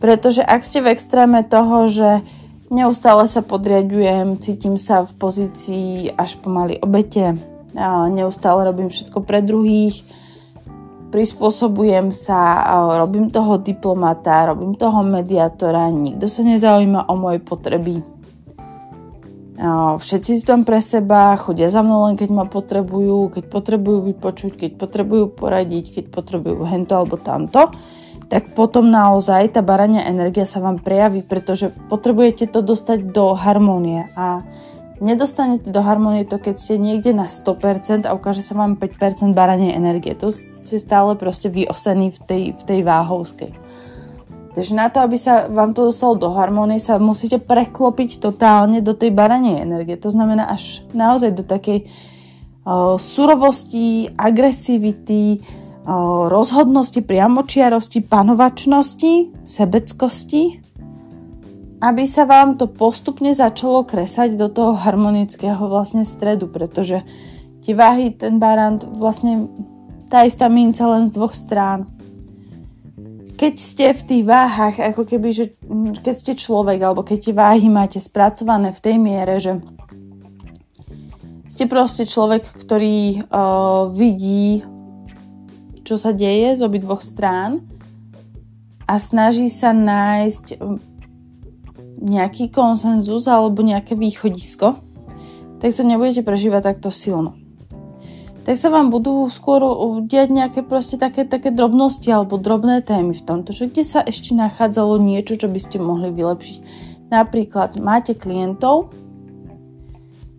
Pretože 0.03 0.43
ak 0.43 0.67
ste 0.67 0.83
v 0.83 0.91
extréme 0.91 1.47
toho, 1.47 1.87
že 1.87 2.27
neustále 2.67 3.23
sa 3.31 3.39
podriadujem, 3.39 4.35
cítim 4.35 4.75
sa 4.75 5.07
v 5.07 5.15
pozícii 5.15 6.11
až 6.19 6.35
pomaly 6.43 6.75
obete, 6.83 7.39
neustále 8.11 8.67
robím 8.67 8.91
všetko 8.91 9.23
pre 9.23 9.39
druhých, 9.39 10.03
prispôsobujem 11.07 12.11
sa, 12.11 12.67
robím 12.99 13.31
toho 13.31 13.55
diplomata, 13.55 14.51
robím 14.51 14.75
toho 14.75 15.07
mediátora, 15.07 15.87
nikto 15.87 16.27
sa 16.27 16.43
nezaujíma 16.43 17.07
o 17.07 17.13
moje 17.15 17.39
potreby. 17.39 18.03
Všetci 20.03 20.41
sú 20.41 20.43
tam 20.43 20.67
pre 20.67 20.83
seba, 20.83 21.39
chodia 21.39 21.71
za 21.71 21.79
mnou 21.79 22.11
len 22.11 22.19
keď 22.19 22.27
ma 22.27 22.43
potrebujú, 22.43 23.39
keď 23.39 23.43
potrebujú 23.47 24.11
vypočuť, 24.11 24.67
keď 24.67 24.71
potrebujú 24.75 25.31
poradiť, 25.31 25.95
keď 25.95 26.05
potrebujú 26.11 26.67
hento 26.67 26.91
alebo 26.91 27.15
tamto 27.15 27.71
tak 28.33 28.57
potom 28.57 28.89
naozaj 28.89 29.53
tá 29.53 29.61
barania 29.61 30.09
energia 30.09 30.49
sa 30.49 30.57
vám 30.57 30.81
prejaví, 30.81 31.21
pretože 31.21 31.69
potrebujete 31.69 32.49
to 32.49 32.65
dostať 32.65 33.13
do 33.13 33.37
harmónie 33.37 34.09
a 34.17 34.41
nedostanete 34.97 35.69
do 35.69 35.85
harmónie 35.85 36.25
to, 36.25 36.41
keď 36.41 36.57
ste 36.57 36.81
niekde 36.81 37.13
na 37.13 37.29
100% 37.29 38.09
a 38.09 38.15
ukáže 38.17 38.41
sa 38.41 38.57
vám 38.57 38.73
5% 38.73 39.37
baranie 39.37 39.77
energie. 39.77 40.17
To 40.17 40.33
ste 40.33 40.81
stále 40.81 41.13
proste 41.13 41.53
vyosení 41.53 42.09
v 42.09 42.19
tej, 42.25 42.43
v 42.57 42.61
tej 42.65 42.79
váhovskej. 42.81 43.51
Takže 44.57 44.73
na 44.73 44.89
to, 44.89 45.05
aby 45.05 45.13
sa 45.13 45.45
vám 45.45 45.77
to 45.77 45.93
dostalo 45.93 46.17
do 46.17 46.33
harmónie, 46.33 46.81
sa 46.81 46.97
musíte 46.97 47.37
preklopiť 47.37 48.17
totálne 48.17 48.81
do 48.81 48.97
tej 48.97 49.13
baranie 49.13 49.61
energie. 49.61 49.93
To 50.01 50.09
znamená 50.09 50.49
až 50.49 50.81
naozaj 50.89 51.37
do 51.37 51.45
takej 51.45 51.85
uh, 52.65 52.97
surovosti, 52.97 54.09
agresivity, 54.17 55.41
rozhodnosti, 56.31 57.03
priamočiarosti, 57.03 58.07
panovačnosti, 58.07 59.43
sebeckosti, 59.43 60.43
aby 61.83 62.03
sa 62.07 62.23
vám 62.23 62.55
to 62.55 62.71
postupne 62.71 63.35
začalo 63.35 63.83
kresať 63.83 64.39
do 64.39 64.47
toho 64.47 64.79
harmonického 64.79 65.59
vlastne 65.67 66.07
stredu, 66.07 66.47
pretože 66.47 67.03
tie 67.67 67.75
váhy, 67.75 68.15
ten 68.15 68.39
barant, 68.39 68.87
vlastne 68.87 69.51
tá 70.07 70.23
istá 70.23 70.47
minca 70.47 70.87
len 70.87 71.11
z 71.11 71.19
dvoch 71.19 71.35
strán. 71.35 71.91
Keď 73.35 73.53
ste 73.59 73.91
v 73.91 74.01
tých 74.07 74.23
váhach, 74.23 74.79
ako 74.79 75.03
keby, 75.03 75.29
že 75.35 75.45
keď 75.99 76.15
ste 76.15 76.33
človek, 76.39 76.79
alebo 76.79 77.03
keď 77.03 77.17
tie 77.19 77.35
váhy 77.35 77.67
máte 77.67 77.99
spracované 77.99 78.71
v 78.71 78.79
tej 78.79 78.95
miere, 78.95 79.35
že 79.43 79.59
ste 81.51 81.67
proste 81.67 82.07
človek, 82.07 82.47
ktorý 82.47 83.27
uh, 83.27 83.91
vidí 83.91 84.63
čo 85.83 85.99
sa 85.99 86.15
deje 86.15 86.55
z 86.57 86.61
obidvoch 86.63 87.03
strán 87.03 87.63
a 88.87 88.99
snaží 88.99 89.47
sa 89.51 89.71
nájsť 89.71 90.59
um, 90.59 90.79
nejaký 92.03 92.51
konsenzus 92.51 93.27
alebo 93.31 93.63
nejaké 93.63 93.95
východisko, 93.95 94.75
tak 95.63 95.69
to 95.71 95.83
nebudete 95.87 96.27
prežívať 96.27 96.75
takto 96.75 96.91
silno. 96.91 97.39
Tak 98.43 98.59
sa 98.59 98.67
vám 98.67 98.91
budú 98.91 99.31
skôr 99.31 99.63
diať 100.03 100.35
nejaké 100.35 100.67
proste 100.67 100.99
také, 100.99 101.23
také 101.23 101.47
drobnosti 101.47 102.11
alebo 102.11 102.35
drobné 102.35 102.83
témy 102.83 103.15
v 103.15 103.23
tomto, 103.23 103.55
že 103.55 103.71
kde 103.71 103.87
sa 103.87 104.03
ešte 104.03 104.35
nachádzalo 104.35 104.99
niečo, 104.99 105.39
čo 105.39 105.47
by 105.47 105.59
ste 105.63 105.79
mohli 105.79 106.11
vylepšiť. 106.11 106.57
Napríklad 107.07 107.79
máte 107.79 108.11
klientov, 108.11 108.91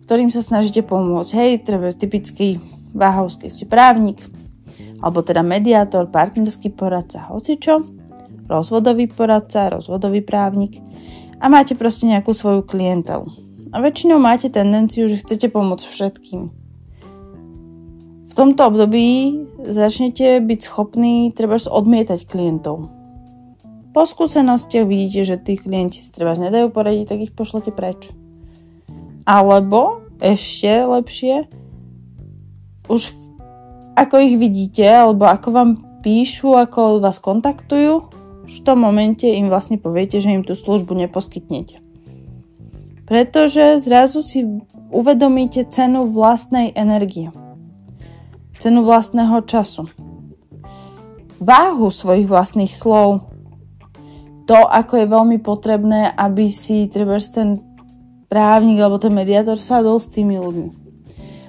ktorým 0.05 0.29
sa 0.29 0.45
snažíte 0.45 0.85
pomôcť. 0.85 1.33
Hej, 1.33 1.51
treba 1.65 1.89
typický 1.89 2.61
váhovský 2.93 3.49
ste 3.49 3.65
právnik, 3.65 4.21
alebo 5.05 5.21
teda 5.21 5.45
mediátor, 5.45 6.09
partnerský 6.09 6.73
poradca, 6.73 7.29
hocičo, 7.29 7.85
rozvodový 8.49 9.05
poradca, 9.05 9.69
rozvodový 9.69 10.25
právnik 10.25 10.81
a 11.37 11.45
máte 11.45 11.77
proste 11.77 12.09
nejakú 12.09 12.33
svoju 12.33 12.65
klientelu. 12.65 13.29
A 13.69 13.85
väčšinou 13.85 14.17
máte 14.17 14.49
tendenciu, 14.49 15.05
že 15.05 15.21
chcete 15.21 15.53
pomôcť 15.53 15.85
všetkým. 15.85 16.41
V 18.25 18.33
tomto 18.33 18.61
období 18.65 19.45
začnete 19.61 20.41
byť 20.41 20.59
schopní 20.65 21.29
treba 21.37 21.61
odmietať 21.61 22.25
klientov. 22.25 22.89
Po 23.93 24.03
skúsenostiach 24.03 24.83
vidíte, 24.83 25.21
že 25.23 25.37
tí 25.39 25.55
klienti 25.55 26.01
si 26.01 26.09
treba 26.11 26.35
nedajú 26.35 26.67
poradiť, 26.67 27.05
tak 27.07 27.19
ich 27.29 27.31
pošlete 27.31 27.71
preč. 27.71 28.11
Alebo 29.23 30.03
ešte 30.19 30.83
lepšie, 30.83 31.47
už 32.91 33.01
v 33.07 33.24
ako 33.95 34.15
ich 34.19 34.35
vidíte, 34.35 34.83
alebo 34.83 35.23
ako 35.23 35.47
vám 35.55 35.69
píšu, 36.03 36.53
ako 36.59 36.99
vás 36.99 37.17
kontaktujú, 37.23 38.11
v 38.45 38.57
tom 38.61 38.83
momente 38.83 39.25
im 39.25 39.49
vlastne 39.49 39.79
poviete, 39.81 40.21
že 40.21 40.35
im 40.35 40.45
tú 40.45 40.53
službu 40.53 40.93
neposkytnete. 40.93 41.81
Pretože 43.09 43.81
zrazu 43.81 44.21
si 44.21 44.45
uvedomíte 44.91 45.65
cenu 45.71 46.11
vlastnej 46.11 46.75
energie. 46.77 47.33
Cenu 48.61 48.85
vlastného 48.85 49.41
času. 49.47 49.89
Váhu 51.41 51.89
svojich 51.89 52.29
vlastných 52.29 52.73
slov. 52.75 53.31
To, 54.45 54.59
ako 54.61 54.93
je 55.01 55.07
veľmi 55.09 55.37
potrebné, 55.41 56.13
aby 56.13 56.53
si 56.53 56.85
treba 56.85 57.17
ten 57.17 57.65
právnik 58.29 58.77
alebo 58.77 59.01
ten 59.01 59.13
mediátor 59.13 59.57
sadol 59.57 59.97
s 59.97 60.09
tými 60.13 60.37
ľuďmi 60.37 60.84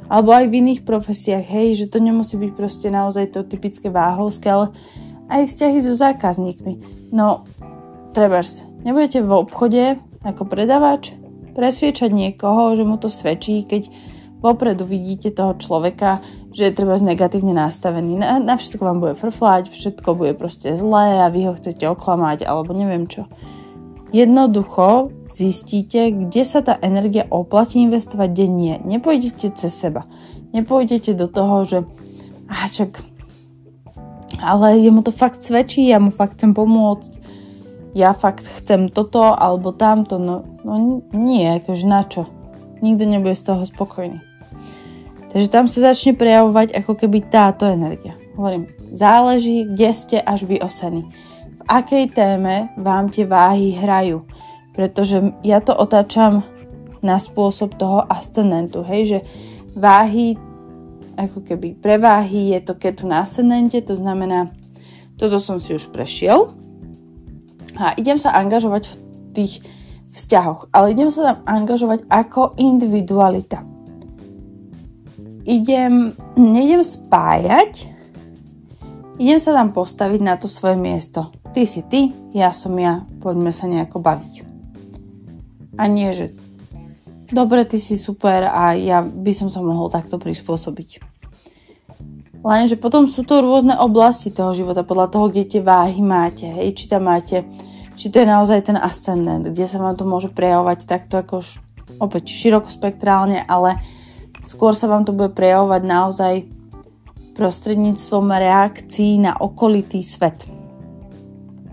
alebo 0.06 0.30
aj 0.34 0.46
v 0.50 0.58
iných 0.62 0.80
profesiách, 0.86 1.44
hej, 1.44 1.68
že 1.84 1.86
to 1.90 1.98
nemusí 1.98 2.38
byť 2.38 2.52
proste 2.54 2.88
naozaj 2.90 3.34
to 3.34 3.46
typické 3.46 3.90
váhovské, 3.90 4.46
ale 4.46 4.66
aj 5.26 5.50
vzťahy 5.50 5.78
so 5.82 5.94
zákazníkmi. 5.98 6.72
No, 7.10 7.46
trebárs, 8.14 8.62
nebudete 8.86 9.22
v 9.22 9.30
obchode 9.34 9.84
ako 10.22 10.42
predavač 10.46 11.14
presviečať 11.54 12.12
niekoho, 12.12 12.76
že 12.76 12.84
mu 12.84 13.00
to 13.00 13.08
svedčí, 13.08 13.64
keď 13.64 13.88
vopredu 14.44 14.84
vidíte 14.84 15.32
toho 15.32 15.56
človeka, 15.56 16.20
že 16.52 16.68
je 16.68 16.76
treba 16.76 16.96
negatívne 16.96 17.52
nastavený. 17.56 18.16
Na, 18.20 18.40
na 18.40 18.56
všetko 18.56 18.82
vám 18.84 18.98
bude 19.00 19.14
frflať, 19.16 19.72
všetko 19.72 20.16
bude 20.16 20.32
proste 20.36 20.76
zlé 20.76 21.24
a 21.24 21.32
vy 21.32 21.48
ho 21.48 21.52
chcete 21.56 21.84
oklamať 21.84 22.44
alebo 22.44 22.76
neviem 22.76 23.08
čo. 23.08 23.28
Jednoducho 24.14 25.10
zistíte, 25.26 26.14
kde 26.14 26.42
sa 26.46 26.62
tá 26.62 26.78
energia 26.78 27.26
oplatí 27.26 27.82
investovať 27.82 28.30
denne. 28.30 28.78
Nepôjdete 28.86 29.50
cez 29.58 29.74
seba. 29.74 30.06
Nepôjdete 30.54 31.12
do 31.12 31.26
toho, 31.26 31.66
že 31.66 31.78
a 32.46 32.70
čak, 32.70 33.02
ale 34.38 34.78
jemu 34.78 35.02
to 35.02 35.10
fakt 35.10 35.42
svedčí, 35.42 35.90
ja 35.90 35.98
mu 35.98 36.14
fakt 36.14 36.38
chcem 36.38 36.54
pomôcť. 36.54 37.12
ja 37.96 38.12
fakt 38.12 38.44
chcem 38.60 38.92
toto 38.92 39.24
alebo 39.24 39.72
tamto, 39.72 40.20
no, 40.20 40.44
no 40.62 41.00
nie, 41.16 41.48
akože 41.58 41.86
na 41.88 42.04
čo? 42.04 42.28
Nikto 42.84 43.08
nebude 43.08 43.32
z 43.32 43.42
toho 43.48 43.64
spokojný. 43.64 44.20
Takže 45.32 45.48
tam 45.48 45.64
sa 45.66 45.92
začne 45.92 46.12
prejavovať 46.12 46.76
ako 46.76 46.92
keby 46.92 47.24
táto 47.26 47.64
energia. 47.64 48.14
Hovorím, 48.36 48.68
záleží, 48.92 49.64
kde 49.64 49.88
ste 49.96 50.16
až 50.20 50.44
vy 50.44 50.60
osení. 50.60 51.08
Akej 51.66 52.14
téme 52.14 52.70
vám 52.78 53.10
tie 53.10 53.26
váhy 53.26 53.74
hrajú. 53.74 54.22
Pretože 54.70 55.34
ja 55.42 55.58
to 55.58 55.74
otáčam 55.74 56.46
na 57.02 57.18
spôsob 57.18 57.74
toho 57.74 58.06
ascendentu, 58.06 58.86
hej, 58.86 59.02
že 59.06 59.18
váhy, 59.74 60.36
ako 61.16 61.42
keby 61.42 61.78
pre 61.78 61.96
váhy 61.96 62.54
je 62.54 62.60
to 62.60 62.74
ketu 62.76 63.08
na 63.08 63.24
ascendente, 63.24 63.78
to 63.80 63.94
znamená, 63.96 64.52
toto 65.16 65.40
som 65.40 65.62
si 65.62 65.72
už 65.72 65.88
prešiel, 65.90 66.52
a 67.76 67.92
idem 68.00 68.16
sa 68.16 68.32
angažovať 68.36 68.88
v 68.88 68.94
tých 69.36 69.54
vzťahoch, 70.16 70.72
ale 70.72 70.96
idem 70.96 71.12
sa 71.12 71.32
tam 71.32 71.38
angažovať 71.44 72.08
ako 72.08 72.56
individualita. 72.56 73.60
Idem, 75.44 76.16
nejdem 76.34 76.82
spájať, 76.82 77.92
idem 79.20 79.38
sa 79.38 79.52
tam 79.54 79.76
postaviť 79.76 80.20
na 80.24 80.34
to 80.40 80.48
svoje 80.48 80.80
miesto. 80.80 81.30
Ty 81.56 81.64
si 81.64 81.80
ty, 81.88 82.12
ja 82.36 82.52
som 82.52 82.76
ja, 82.76 83.08
poďme 83.24 83.48
sa 83.48 83.64
nejako 83.64 83.96
baviť. 84.04 84.44
A 85.80 85.88
nie, 85.88 86.12
že 86.12 86.36
dobre, 87.32 87.64
ty 87.64 87.80
si 87.80 87.96
super 87.96 88.44
a 88.44 88.76
ja 88.76 89.00
by 89.00 89.32
som 89.32 89.48
sa 89.48 89.64
mohol 89.64 89.88
takto 89.88 90.20
prispôsobiť. 90.20 91.00
Lenže 92.44 92.76
potom 92.76 93.08
sú 93.08 93.24
to 93.24 93.40
rôzne 93.40 93.72
oblasti 93.72 94.28
toho 94.28 94.52
života, 94.52 94.84
podľa 94.84 95.16
toho, 95.16 95.32
kde 95.32 95.48
tie 95.48 95.64
váhy 95.64 96.04
máte. 96.04 96.44
Hej, 96.44 96.76
či 96.76 96.84
tam 96.92 97.08
máte, 97.08 97.48
či 97.96 98.12
to 98.12 98.20
je 98.20 98.28
naozaj 98.28 98.60
ten 98.68 98.76
ascendent, 98.76 99.48
kde 99.48 99.64
sa 99.64 99.80
vám 99.80 99.96
to 99.96 100.04
môže 100.04 100.28
prejavovať 100.36 100.84
takto 100.84 101.24
ako 101.24 101.40
opäť 101.96 102.36
širokospektrálne, 102.36 103.48
ale 103.48 103.80
skôr 104.44 104.76
sa 104.76 104.92
vám 104.92 105.08
to 105.08 105.16
bude 105.16 105.32
prejavovať 105.32 105.82
naozaj 105.88 106.34
prostredníctvom 107.32 108.28
reakcií 108.28 109.24
na 109.24 109.40
okolitý 109.40 110.04
svet. 110.04 110.55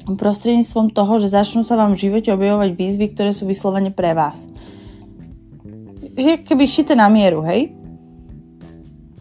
Prostredníctvom 0.03 0.91
toho, 0.91 1.13
že 1.17 1.31
začnú 1.31 1.63
sa 1.63 1.79
vám 1.79 1.95
v 1.95 2.07
živote 2.09 2.29
objavovať 2.35 2.75
výzvy, 2.75 3.15
ktoré 3.15 3.31
sú 3.31 3.47
vyslovene 3.47 3.89
pre 3.89 4.11
vás. 4.11 4.43
Že 6.13 6.43
keby 6.43 6.63
šite 6.67 6.93
na 6.93 7.07
mieru, 7.07 7.41
hej? 7.47 7.71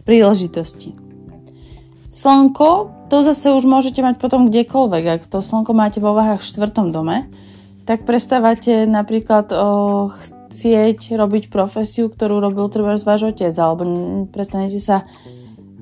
Príležitosti. 0.03 0.93
Slnko, 2.13 2.93
to 3.09 3.25
zase 3.25 3.49
už 3.49 3.65
môžete 3.65 4.03
mať 4.05 4.21
potom 4.21 4.51
kdekoľvek. 4.51 5.03
Ak 5.17 5.21
to 5.25 5.41
slnko 5.41 5.73
máte 5.73 5.97
vo 5.97 6.13
váhach 6.13 6.45
v 6.45 6.49
štvrtom 6.51 6.93
dome, 6.93 7.31
tak 7.89 8.05
prestávate 8.05 8.85
napríklad 8.85 9.49
o, 9.49 10.13
chcieť 10.53 11.17
robiť 11.17 11.49
profesiu, 11.49 12.13
ktorú 12.13 12.37
robil 12.37 12.69
treba 12.69 12.93
váš 12.93 13.33
otec, 13.33 13.55
alebo 13.57 13.83
prestanete 14.29 14.77
sa 14.77 15.09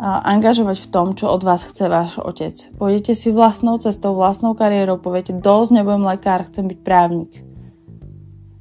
angažovať 0.01 0.81
v 0.81 0.89
tom, 0.89 1.13
čo 1.13 1.29
od 1.29 1.45
vás 1.45 1.61
chce 1.61 1.85
váš 1.85 2.17
otec. 2.17 2.57
Pôjdete 2.81 3.13
si 3.13 3.29
vlastnou 3.29 3.77
cestou, 3.77 4.17
vlastnou 4.17 4.57
kariérou, 4.57 4.97
poviete, 4.97 5.29
dosť, 5.29 5.77
nebudem 5.77 6.09
lekár, 6.09 6.49
chcem 6.49 6.65
byť 6.65 6.79
právnik. 6.81 7.45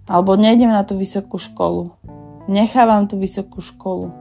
Alebo 0.04 0.37
nejdem 0.37 0.68
na 0.68 0.85
tú 0.85 1.00
vysokú 1.00 1.40
školu. 1.40 1.97
Nechávam 2.44 3.09
tú 3.09 3.16
vysokú 3.16 3.64
školu. 3.64 4.12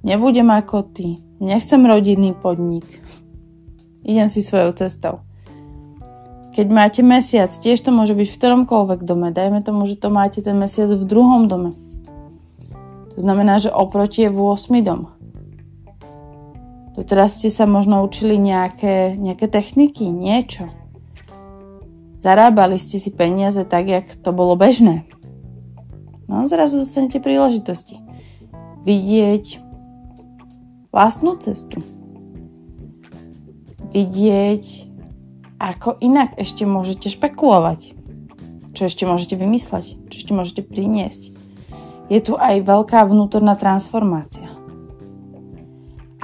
Nebudem 0.00 0.48
ako 0.48 0.88
ty. 0.96 1.20
Nechcem 1.44 1.84
rodinný 1.84 2.32
podnik. 2.32 2.86
Idem 4.00 4.28
si 4.32 4.40
svojou 4.40 4.72
cestou. 4.72 5.20
Keď 6.54 6.66
máte 6.70 7.02
mesiac, 7.02 7.50
tiež 7.50 7.82
to 7.82 7.90
môže 7.90 8.14
byť 8.14 8.28
v 8.30 8.38
ktoromkoľvek 8.38 9.00
dome. 9.02 9.34
Dajme 9.34 9.60
tomu, 9.66 9.84
že 9.90 9.98
to 9.98 10.08
máte 10.08 10.38
ten 10.38 10.54
mesiac 10.54 10.86
v 10.88 11.02
druhom 11.02 11.50
dome. 11.50 11.74
To 13.12 13.18
znamená, 13.18 13.58
že 13.58 13.74
oproti 13.74 14.26
je 14.26 14.30
v 14.30 14.38
8 14.38 14.70
dom. 14.86 15.13
To 16.94 17.02
teraz 17.02 17.42
ste 17.42 17.50
sa 17.50 17.66
možno 17.66 18.06
učili 18.06 18.38
nejaké, 18.38 19.18
nejaké 19.18 19.50
techniky, 19.50 20.06
niečo. 20.14 20.70
Zarábali 22.22 22.78
ste 22.78 23.02
si 23.02 23.10
peniaze 23.10 23.66
tak, 23.66 23.90
jak 23.90 24.06
to 24.14 24.30
bolo 24.30 24.54
bežné. 24.54 25.04
No 26.30 26.46
zrazu 26.48 26.86
dostanete 26.86 27.20
príležitosti. 27.20 28.00
Vidieť 28.86 29.60
vlastnú 30.94 31.36
cestu. 31.36 31.82
Vidieť, 33.92 34.88
ako 35.58 35.98
inak 35.98 36.38
ešte 36.38 36.64
môžete 36.64 37.10
špekulovať. 37.10 37.92
Čo 38.74 38.90
ešte 38.90 39.04
môžete 39.06 39.34
vymysleť, 39.38 39.86
čo 40.10 40.16
ešte 40.16 40.32
môžete 40.34 40.62
priniesť. 40.66 41.34
Je 42.08 42.18
tu 42.22 42.34
aj 42.38 42.64
veľká 42.64 43.06
vnútorná 43.06 43.54
transformácia. 43.54 44.43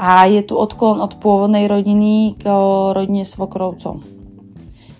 A 0.00 0.24
je 0.24 0.40
tu 0.40 0.56
odklon 0.56 0.96
od 1.04 1.20
pôvodnej 1.20 1.68
rodiny 1.68 2.40
k 2.40 2.48
rodine 2.96 3.28
svokrovcov. 3.28 4.00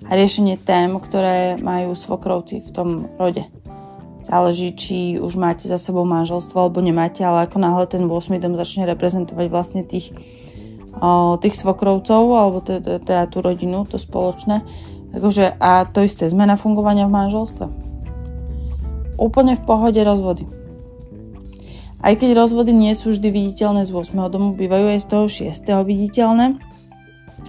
A 0.05 0.11
riešenie 0.13 0.61
tém, 0.61 0.93
ktoré 0.93 1.57
majú 1.57 1.97
svokrovci 1.97 2.61
v 2.61 2.69
tom 2.69 2.89
rode. 3.17 3.49
Záleží, 4.29 4.77
či 4.77 5.17
už 5.17 5.41
máte 5.41 5.65
za 5.65 5.81
sebou 5.81 6.05
manželstvo 6.05 6.69
alebo 6.69 6.85
nemáte, 6.85 7.25
ale 7.25 7.49
ako 7.49 7.57
náhle 7.57 7.89
ten 7.89 8.05
8. 8.05 8.37
dom 8.45 8.61
začne 8.61 8.85
reprezentovať 8.93 9.47
vlastne 9.49 9.89
tých, 9.89 10.13
tých 11.41 11.55
svokrovcov 11.57 12.21
alebo 12.37 12.61
teda, 12.61 13.01
teda 13.01 13.25
tú 13.33 13.41
rodinu, 13.41 13.89
to 13.89 13.97
spoločné, 13.97 14.61
takže 15.17 15.57
a 15.57 15.89
to 15.89 16.05
isté, 16.05 16.29
zmena 16.29 16.61
fungovania 16.61 17.09
v 17.09 17.17
manželstve. 17.17 17.65
Úplne 19.17 19.57
v 19.57 19.63
pohode 19.65 20.01
rozvody. 20.05 20.60
Aj 22.01 22.17
keď 22.17 22.33
rozvody 22.33 22.73
nie 22.73 22.97
sú 22.97 23.13
vždy 23.13 23.29
viditeľné 23.29 23.85
z 23.85 23.93
8. 23.93 24.17
domu, 24.33 24.57
bývajú 24.57 24.97
aj 24.97 25.01
z 25.05 25.07
toho 25.07 25.25
6. 25.29 25.85
viditeľné. 25.85 26.57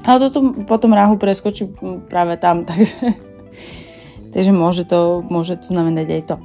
Ale 0.04 0.18
toto 0.28 0.52
potom 0.68 0.92
ráhu 0.92 1.16
preskočí 1.16 1.72
práve 2.12 2.36
tam, 2.36 2.64
takže, 2.70 3.16
takže 4.36 4.52
môže, 4.52 4.84
to, 4.84 5.24
môže 5.28 5.56
to 5.60 5.72
znamenať 5.72 6.08
aj 6.12 6.24
to. 6.28 6.36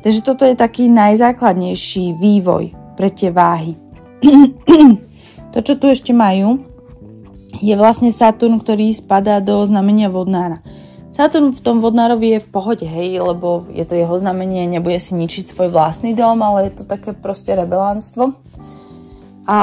Takže 0.00 0.20
toto 0.24 0.48
je 0.48 0.56
taký 0.56 0.88
najzákladnejší 0.88 2.16
vývoj 2.16 2.72
pre 2.96 3.12
tie 3.12 3.28
váhy. 3.28 3.76
to, 5.52 5.58
čo 5.60 5.76
tu 5.76 5.92
ešte 5.92 6.16
majú, 6.16 6.64
je 7.60 7.74
vlastne 7.76 8.08
Saturn, 8.08 8.56
ktorý 8.56 8.88
spadá 8.96 9.44
do 9.44 9.60
znamenia 9.68 10.08
vodnára. 10.08 10.64
Saturn 11.10 11.50
v 11.50 11.60
tom 11.60 11.82
vodnárovi 11.82 12.38
je 12.38 12.44
v 12.46 12.48
pohode, 12.54 12.86
hej, 12.86 13.18
lebo 13.18 13.66
je 13.74 13.82
to 13.82 13.98
jeho 13.98 14.14
znamenie, 14.14 14.70
nebude 14.70 14.96
si 15.02 15.18
ničiť 15.18 15.50
svoj 15.50 15.74
vlastný 15.74 16.14
dom, 16.14 16.38
ale 16.38 16.70
je 16.70 16.82
to 16.82 16.84
také 16.86 17.10
proste 17.10 17.50
rebelánstvo. 17.50 18.38
A 19.50 19.56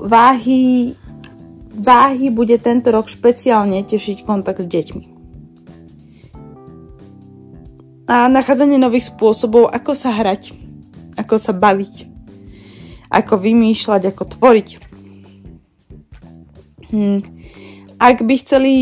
váhy, 0.00 0.96
váhy 1.76 2.32
bude 2.32 2.56
tento 2.56 2.88
rok 2.88 3.12
špeciálne 3.12 3.84
tešiť 3.84 4.24
kontakt 4.24 4.64
s 4.64 4.68
deťmi 4.68 5.16
a 8.06 8.30
nachádzanie 8.30 8.78
nových 8.78 9.10
spôsobov, 9.10 9.66
ako 9.66 9.92
sa 9.98 10.14
hrať, 10.14 10.54
ako 11.18 11.42
sa 11.42 11.50
baviť, 11.50 12.06
ako 13.10 13.34
vymýšľať, 13.34 14.02
ako 14.14 14.22
tvoriť. 14.38 14.68
Hm. 16.94 17.20
Ak 17.96 18.20
by 18.20 18.34
chceli 18.36 18.74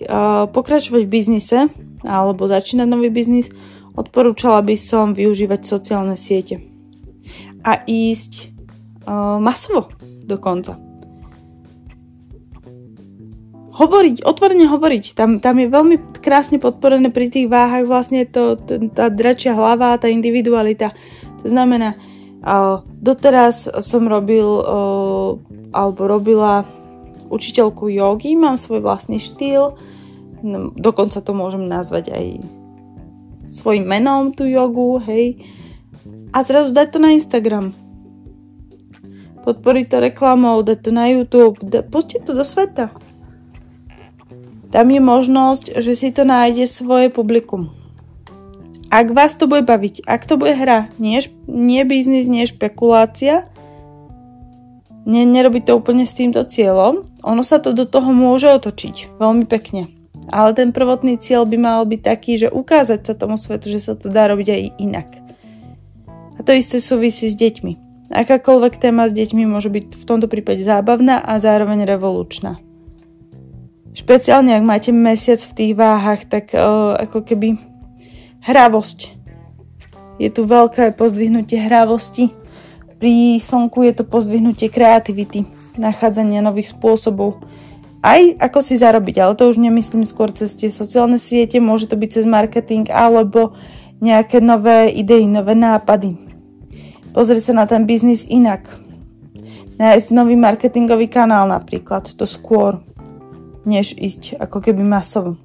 uh, 0.00 0.48
pokračovať 0.48 1.02
v 1.04 1.12
biznise 1.12 1.58
alebo 2.00 2.48
začínať 2.48 2.88
nový 2.88 3.12
biznis, 3.12 3.52
odporúčala 3.92 4.64
by 4.64 4.76
som 4.80 5.12
využívať 5.12 5.60
sociálne 5.64 6.16
siete 6.16 6.64
a 7.60 7.84
ísť 7.84 8.32
uh, 9.04 9.36
masovo 9.36 9.92
dokonca 10.24 10.86
hovoriť, 13.76 14.24
otvorene 14.24 14.66
hovoriť. 14.72 15.04
Tam, 15.12 15.36
tam 15.38 15.60
je 15.60 15.68
veľmi 15.68 15.96
krásne 16.24 16.56
podporené 16.56 17.12
pri 17.12 17.28
tých 17.28 17.46
váhach 17.52 17.84
vlastne 17.84 18.24
to, 18.24 18.56
to, 18.56 18.88
tá 18.88 19.12
dračia 19.12 19.52
hlava, 19.52 20.00
tá 20.00 20.08
individualita. 20.08 20.96
To 21.44 21.46
znamená, 21.52 21.92
uh, 22.40 22.80
doteraz 22.88 23.68
som 23.84 24.08
robil 24.08 24.48
uh, 24.48 25.36
alebo 25.76 26.08
robila 26.08 26.64
učiteľku 27.28 27.90
jogy, 27.90 28.38
mám 28.38 28.58
svoj 28.58 28.82
vlastný 28.82 29.20
štýl, 29.22 29.76
no, 30.42 30.70
dokonca 30.74 31.18
to 31.22 31.32
môžem 31.34 31.66
nazvať 31.66 32.14
aj 32.14 32.26
svojim 33.46 33.86
menom 33.86 34.34
tú 34.34 34.46
jogu, 34.46 34.98
hej. 35.06 35.42
A 36.34 36.42
zrazu 36.42 36.74
dať 36.74 36.88
to 36.94 36.98
na 36.98 37.14
Instagram. 37.14 37.72
Podporiť 39.46 39.86
to 39.86 39.96
reklamou, 40.02 40.62
dať 40.66 40.78
to 40.82 40.90
na 40.90 41.06
YouTube, 41.10 41.62
da, 41.62 41.86
pustiť 41.86 42.26
to 42.26 42.34
do 42.34 42.42
sveta 42.42 42.90
tam 44.76 44.92
je 44.92 45.00
možnosť, 45.00 45.80
že 45.80 45.92
si 45.96 46.08
to 46.12 46.28
nájde 46.28 46.68
svoje 46.68 47.08
publikum. 47.08 47.72
Ak 48.92 49.08
vás 49.08 49.32
to 49.32 49.48
bude 49.48 49.64
baviť, 49.64 50.04
ak 50.04 50.28
to 50.28 50.36
bude 50.36 50.52
hra, 50.52 50.92
nie, 51.00 51.18
nie 51.48 51.82
biznis, 51.88 52.28
nie 52.28 52.44
špekulácia, 52.44 53.50
ne, 55.06 55.22
nerobí 55.22 55.62
to 55.62 55.78
úplne 55.78 56.02
s 56.02 56.12
týmto 56.12 56.42
cieľom, 56.42 57.06
ono 57.22 57.42
sa 57.46 57.62
to 57.62 57.72
do 57.72 57.86
toho 57.86 58.10
môže 58.10 58.50
otočiť 58.50 59.16
veľmi 59.16 59.46
pekne. 59.46 59.88
Ale 60.26 60.58
ten 60.58 60.74
prvotný 60.74 61.22
cieľ 61.22 61.46
by 61.46 61.56
mal 61.56 61.80
byť 61.86 62.00
taký, 62.02 62.32
že 62.34 62.48
ukázať 62.50 63.00
sa 63.06 63.14
tomu 63.14 63.38
svetu, 63.38 63.70
že 63.70 63.78
sa 63.78 63.94
to 63.94 64.10
dá 64.10 64.26
robiť 64.26 64.48
aj 64.50 64.62
inak. 64.82 65.08
A 66.36 66.42
to 66.42 66.50
isté 66.50 66.82
súvisí 66.82 67.30
s 67.30 67.38
deťmi. 67.38 67.86
Akákoľvek 68.10 68.78
téma 68.82 69.06
s 69.06 69.14
deťmi 69.14 69.46
môže 69.46 69.70
byť 69.70 69.94
v 69.94 70.04
tomto 70.04 70.26
prípade 70.26 70.62
zábavná 70.62 71.22
a 71.22 71.38
zároveň 71.38 71.86
revolučná. 71.86 72.58
Špeciálne 73.96 74.52
ak 74.52 74.64
máte 74.66 74.90
mesiac 74.92 75.40
v 75.40 75.56
tých 75.56 75.72
váhach, 75.72 76.28
tak 76.28 76.52
uh, 76.52 77.00
ako 77.00 77.24
keby 77.24 77.56
hravosť. 78.44 79.16
Je 80.20 80.28
tu 80.28 80.44
veľké 80.44 80.92
pozdvihnutie 80.94 81.56
hravosti. 81.64 82.30
Pri 82.96 83.36
slnku 83.36 83.84
je 83.84 83.92
to 83.92 84.04
pozdvihnutie 84.08 84.72
kreativity, 84.72 85.44
nachádzania 85.76 86.40
nových 86.40 86.72
spôsobov, 86.72 87.44
aj 88.06 88.38
ako 88.38 88.58
si 88.62 88.78
zarobiť, 88.78 89.18
ale 89.18 89.34
to 89.34 89.50
už 89.50 89.58
nemyslím 89.58 90.06
skôr 90.06 90.30
cez 90.30 90.54
tie 90.54 90.70
sociálne 90.70 91.18
siete, 91.18 91.58
môže 91.58 91.90
to 91.90 91.98
byť 91.98 92.10
cez 92.20 92.24
marketing 92.24 92.86
alebo 92.86 93.58
nejaké 93.98 94.38
nové 94.38 94.94
idei, 94.94 95.26
nové 95.26 95.58
nápady. 95.58 96.14
Pozrieť 97.10 97.50
sa 97.50 97.54
na 97.56 97.64
ten 97.66 97.88
biznis 97.88 98.22
inak. 98.28 98.68
Nájsť 99.76 100.08
nový 100.14 100.38
marketingový 100.38 101.10
kanál 101.10 101.50
napríklad, 101.50 102.14
to 102.14 102.24
skôr, 102.24 102.80
než 103.66 103.92
ísť 103.92 104.38
ako 104.38 104.62
keby 104.62 104.86
masovo. 104.86 105.36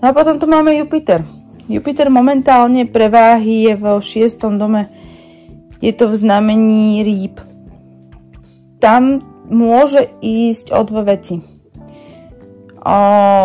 No 0.00 0.04
a 0.04 0.12
potom 0.12 0.36
tu 0.36 0.44
máme 0.44 0.76
Jupiter. 0.76 1.24
Jupiter 1.70 2.12
momentálne 2.12 2.84
pre 2.84 3.08
je 3.40 3.72
v 3.72 3.84
šiestom 4.04 4.60
dome. 4.60 4.99
Je 5.80 5.92
to 5.96 6.12
v 6.12 6.14
znamení 6.14 7.00
rýb. 7.00 7.40
Tam 8.80 9.24
môže 9.48 10.08
ísť 10.20 10.72
o 10.76 10.80
dve 10.84 11.16
veci. 11.16 11.40
O, 12.80 12.96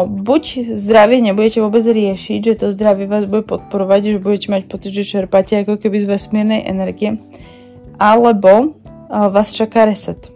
buď 0.08 0.76
zdravie 0.80 1.20
nebudete 1.20 1.60
vôbec 1.60 1.84
riešiť, 1.84 2.40
že 2.40 2.56
to 2.56 2.66
zdravie 2.72 3.04
vás 3.04 3.28
bude 3.28 3.44
podporovať, 3.44 4.16
že 4.16 4.24
budete 4.24 4.48
mať 4.48 4.64
pocit, 4.72 4.96
že 4.96 5.04
čerpáte 5.04 5.60
ako 5.60 5.76
keby 5.76 6.00
z 6.00 6.08
vesmírnej 6.08 6.64
energie, 6.64 7.20
alebo 8.00 8.52
o, 8.52 8.64
vás 9.12 9.52
čaká 9.52 9.84
reset. 9.84 10.32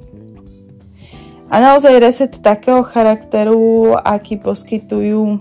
A 1.50 1.64
naozaj 1.64 1.98
reset 1.98 2.32
takého 2.44 2.84
charakteru, 2.84 3.96
aký 3.96 4.38
poskytujú, 4.38 5.40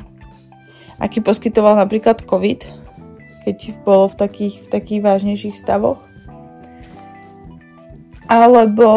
aký 1.03 1.19
poskytoval 1.21 1.77
napríklad 1.83 2.23
COVID, 2.25 2.61
keď 3.43 3.59
bolo 3.83 4.09
v 4.09 4.17
takých, 4.17 4.55
v 4.65 4.69
takých 4.71 5.01
vážnejších 5.05 5.57
stavoch. 5.59 6.08
Alebo 8.29 8.89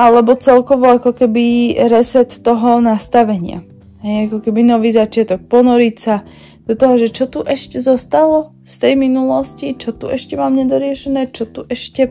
alebo 0.00 0.32
celkovo 0.32 0.96
ako 0.96 1.12
keby 1.12 1.76
reset 1.92 2.40
toho 2.40 2.80
nastavenia. 2.80 3.60
Hej, 4.00 4.32
ako 4.32 4.48
keby 4.48 4.64
nový 4.64 4.96
začiatok, 4.96 5.44
ponoriť 5.44 5.96
sa 6.00 6.24
do 6.64 6.72
toho, 6.72 6.96
že 6.96 7.12
čo 7.12 7.28
tu 7.28 7.44
ešte 7.44 7.76
zostalo 7.84 8.56
z 8.64 8.74
tej 8.80 8.94
minulosti, 8.96 9.76
čo 9.76 9.92
tu 9.92 10.08
ešte 10.08 10.40
mám 10.40 10.56
nedoriešené, 10.56 11.28
čo 11.36 11.44
tu 11.44 11.68
ešte 11.68 12.08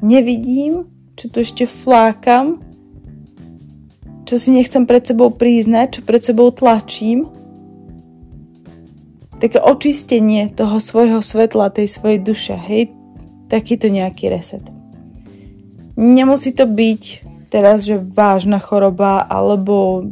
nevidím, 0.00 0.88
čo 1.12 1.28
tu 1.28 1.44
ešte 1.44 1.68
flákam, 1.68 2.64
čo 4.24 4.40
si 4.40 4.56
nechcem 4.56 4.88
pred 4.88 5.04
sebou 5.04 5.28
priznať, 5.28 5.98
čo 5.98 6.00
pred 6.08 6.24
sebou 6.24 6.48
tlačím. 6.54 7.28
Také 9.42 9.58
očistenie 9.58 10.54
toho 10.54 10.78
svojho 10.78 11.18
svetla, 11.18 11.74
tej 11.74 11.90
svojej 11.90 12.22
duše, 12.22 12.54
hej, 12.54 12.94
takýto 13.50 13.90
nejaký 13.90 14.30
reset. 14.30 14.62
Nemusí 15.98 16.54
to 16.54 16.70
byť 16.70 17.02
teraz, 17.50 17.82
že 17.82 17.98
vážna 17.98 18.62
choroba 18.62 19.26
alebo 19.26 20.06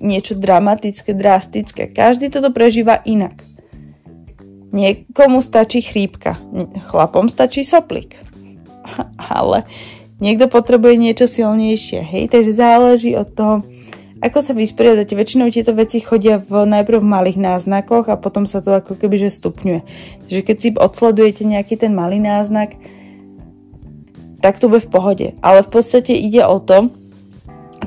niečo 0.00 0.34
dramatické, 0.34 1.12
drastické. 1.12 1.92
Každý 1.92 2.32
toto 2.32 2.48
prežíva 2.50 3.04
inak. 3.04 3.44
Niekomu 4.72 5.44
stačí 5.44 5.84
chrípka, 5.84 6.40
chlapom 6.88 7.28
stačí 7.28 7.62
soplík. 7.62 8.16
Ale 9.36 9.68
niekto 10.18 10.48
potrebuje 10.48 10.94
niečo 10.96 11.26
silnejšie, 11.28 12.00
hej? 12.00 12.24
Takže 12.32 12.52
záleží 12.56 13.12
od 13.12 13.28
toho, 13.34 13.54
ako 14.20 14.38
sa 14.44 14.52
vysporiadate. 14.52 15.16
Väčšinou 15.16 15.48
tieto 15.48 15.72
veci 15.72 16.04
chodia 16.04 16.36
v, 16.36 16.68
najprv 16.68 17.00
v 17.00 17.08
malých 17.08 17.38
náznakoch 17.40 18.12
a 18.12 18.20
potom 18.20 18.44
sa 18.44 18.60
to 18.60 18.76
ako 18.76 18.96
keby 19.00 19.16
že 19.16 19.32
stupňuje. 19.32 19.80
Takže 20.28 20.40
keď 20.44 20.56
si 20.60 20.68
odsledujete 20.76 21.42
nejaký 21.48 21.80
ten 21.80 21.96
malý 21.96 22.20
náznak, 22.20 22.76
tak 24.44 24.60
to 24.60 24.68
bude 24.68 24.84
v 24.84 24.92
pohode. 24.92 25.26
Ale 25.40 25.64
v 25.64 25.70
podstate 25.72 26.12
ide 26.12 26.44
o 26.44 26.60
to, 26.60 26.92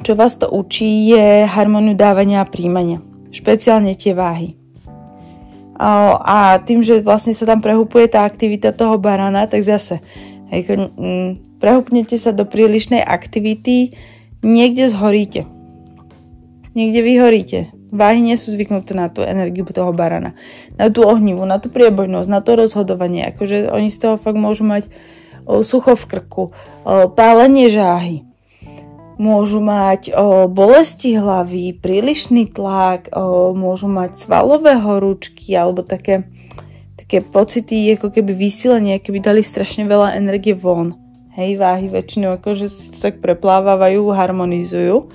čo 0.02 0.17
vás 0.17 0.38
to 0.41 0.50
učí, 0.50 1.13
je 1.13 1.46
harmóniu 1.46 1.93
dávania 1.93 2.41
a 2.41 2.50
príjmania. 2.50 3.02
Špeciálne 3.30 3.93
tie 3.93 4.17
váhy. 4.17 4.58
A 5.78 6.62
tým, 6.62 6.86
že 6.86 7.02
vlastne 7.02 7.34
sa 7.34 7.50
tam 7.50 7.62
prehupuje 7.62 8.06
tá 8.06 8.26
aktivita 8.26 8.74
toho 8.74 9.02
barana, 9.02 9.50
tak 9.50 9.65
zase 9.65 10.02
prehupnete 11.58 12.13
sa 12.22 12.30
do 12.30 12.46
prílišnej 12.46 13.02
aktivity, 13.02 13.98
niekde 14.46 14.86
zhoríte. 14.93 15.50
Niekde 16.73 16.99
vyhoríte. 17.05 17.59
Váhy 17.93 18.25
nie 18.25 18.33
sú 18.33 18.57
zvyknuté 18.57 18.97
na 18.97 19.13
tú 19.13 19.21
energiu 19.21 19.62
toho 19.69 19.93
barana. 19.93 20.33
Na 20.73 20.89
tú 20.89 21.05
ohnivu, 21.05 21.45
na 21.45 21.62
tú 21.62 21.69
priebojnosť, 21.69 22.25
na 22.25 22.41
to 22.41 22.57
rozhodovanie. 22.57 23.29
Akože 23.29 23.69
oni 23.69 23.93
z 23.93 23.97
toho 24.01 24.15
fakt 24.17 24.33
môžu 24.33 24.65
mať 24.65 24.89
sucho 25.62 25.93
v 25.93 26.03
krku, 26.09 26.43
pálenie 27.13 27.69
žáhy. 27.69 28.25
Môžu 29.21 29.62
mať 29.62 30.09
bolesti 30.49 31.13
hlavy, 31.13 31.77
prílišný 31.77 32.49
tlak, 32.49 33.13
môžu 33.53 33.86
mať 33.86 34.25
svalové 34.25 34.73
horúčky 34.73 35.53
alebo 35.53 35.86
také, 35.86 36.25
také 36.97 37.21
pocity, 37.21 37.93
ako 37.93 38.09
keby 38.09 38.33
vysilenie, 38.33 38.97
keby 38.97 39.21
dali 39.21 39.45
strašne 39.45 39.86
veľa 39.86 40.17
energie 40.17 40.57
von. 40.57 40.97
Hej, 41.38 41.62
váhy 41.62 41.93
väčšinou 41.93 42.41
akože 42.41 42.65
si 42.73 42.89
to 42.89 42.97
tak 42.97 43.21
preplávajú, 43.21 44.09
harmonizujú 44.09 45.13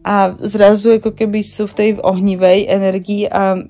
a 0.00 0.32
zrazu 0.40 0.96
ako 0.96 1.12
keby 1.12 1.44
sú 1.44 1.68
v 1.68 1.76
tej 1.76 1.90
ohnivej 2.00 2.68
energii 2.68 3.28
a 3.28 3.60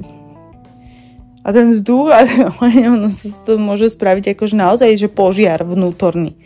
a 1.40 1.56
ten 1.56 1.72
vzduch, 1.72 2.12
a 2.12 2.28
ono 2.96 3.08
sa 3.08 3.32
to 3.48 3.56
môže 3.56 3.96
spraviť 3.96 4.36
akože 4.36 4.54
naozaj, 4.56 4.92
že 5.00 5.08
požiar 5.08 5.64
vnútorný. 5.64 6.36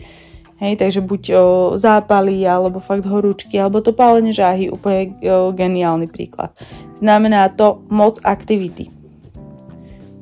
Hej, 0.55 0.79
takže 0.79 1.03
buď 1.03 1.21
o, 1.35 1.43
zápaly, 1.75 2.47
alebo 2.47 2.79
fakt 2.79 3.03
horúčky, 3.03 3.59
alebo 3.59 3.83
to 3.83 3.91
pálenie 3.91 4.31
žáhy, 4.31 4.71
úplne 4.71 5.11
o, 5.19 5.51
geniálny 5.51 6.07
príklad. 6.07 6.55
Znamená 6.95 7.51
to 7.51 7.83
moc 7.91 8.23
aktivity. 8.23 8.87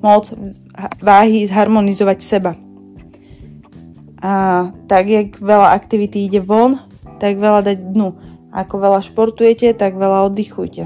Moc 0.01 0.33
váhy 1.05 1.45
zharmonizovať 1.45 2.19
seba. 2.25 2.57
A 4.25 4.73
tak, 4.89 5.05
jak 5.05 5.37
veľa 5.37 5.69
aktivity 5.69 6.25
ide 6.25 6.41
von, 6.41 6.81
tak 7.21 7.37
veľa 7.37 7.69
dať 7.69 7.77
dnu. 7.93 8.09
Ako 8.53 8.77
veľa 8.77 9.01
športujete, 9.01 9.73
tak 9.73 9.97
veľa 9.97 10.29
oddychujte. 10.29 10.85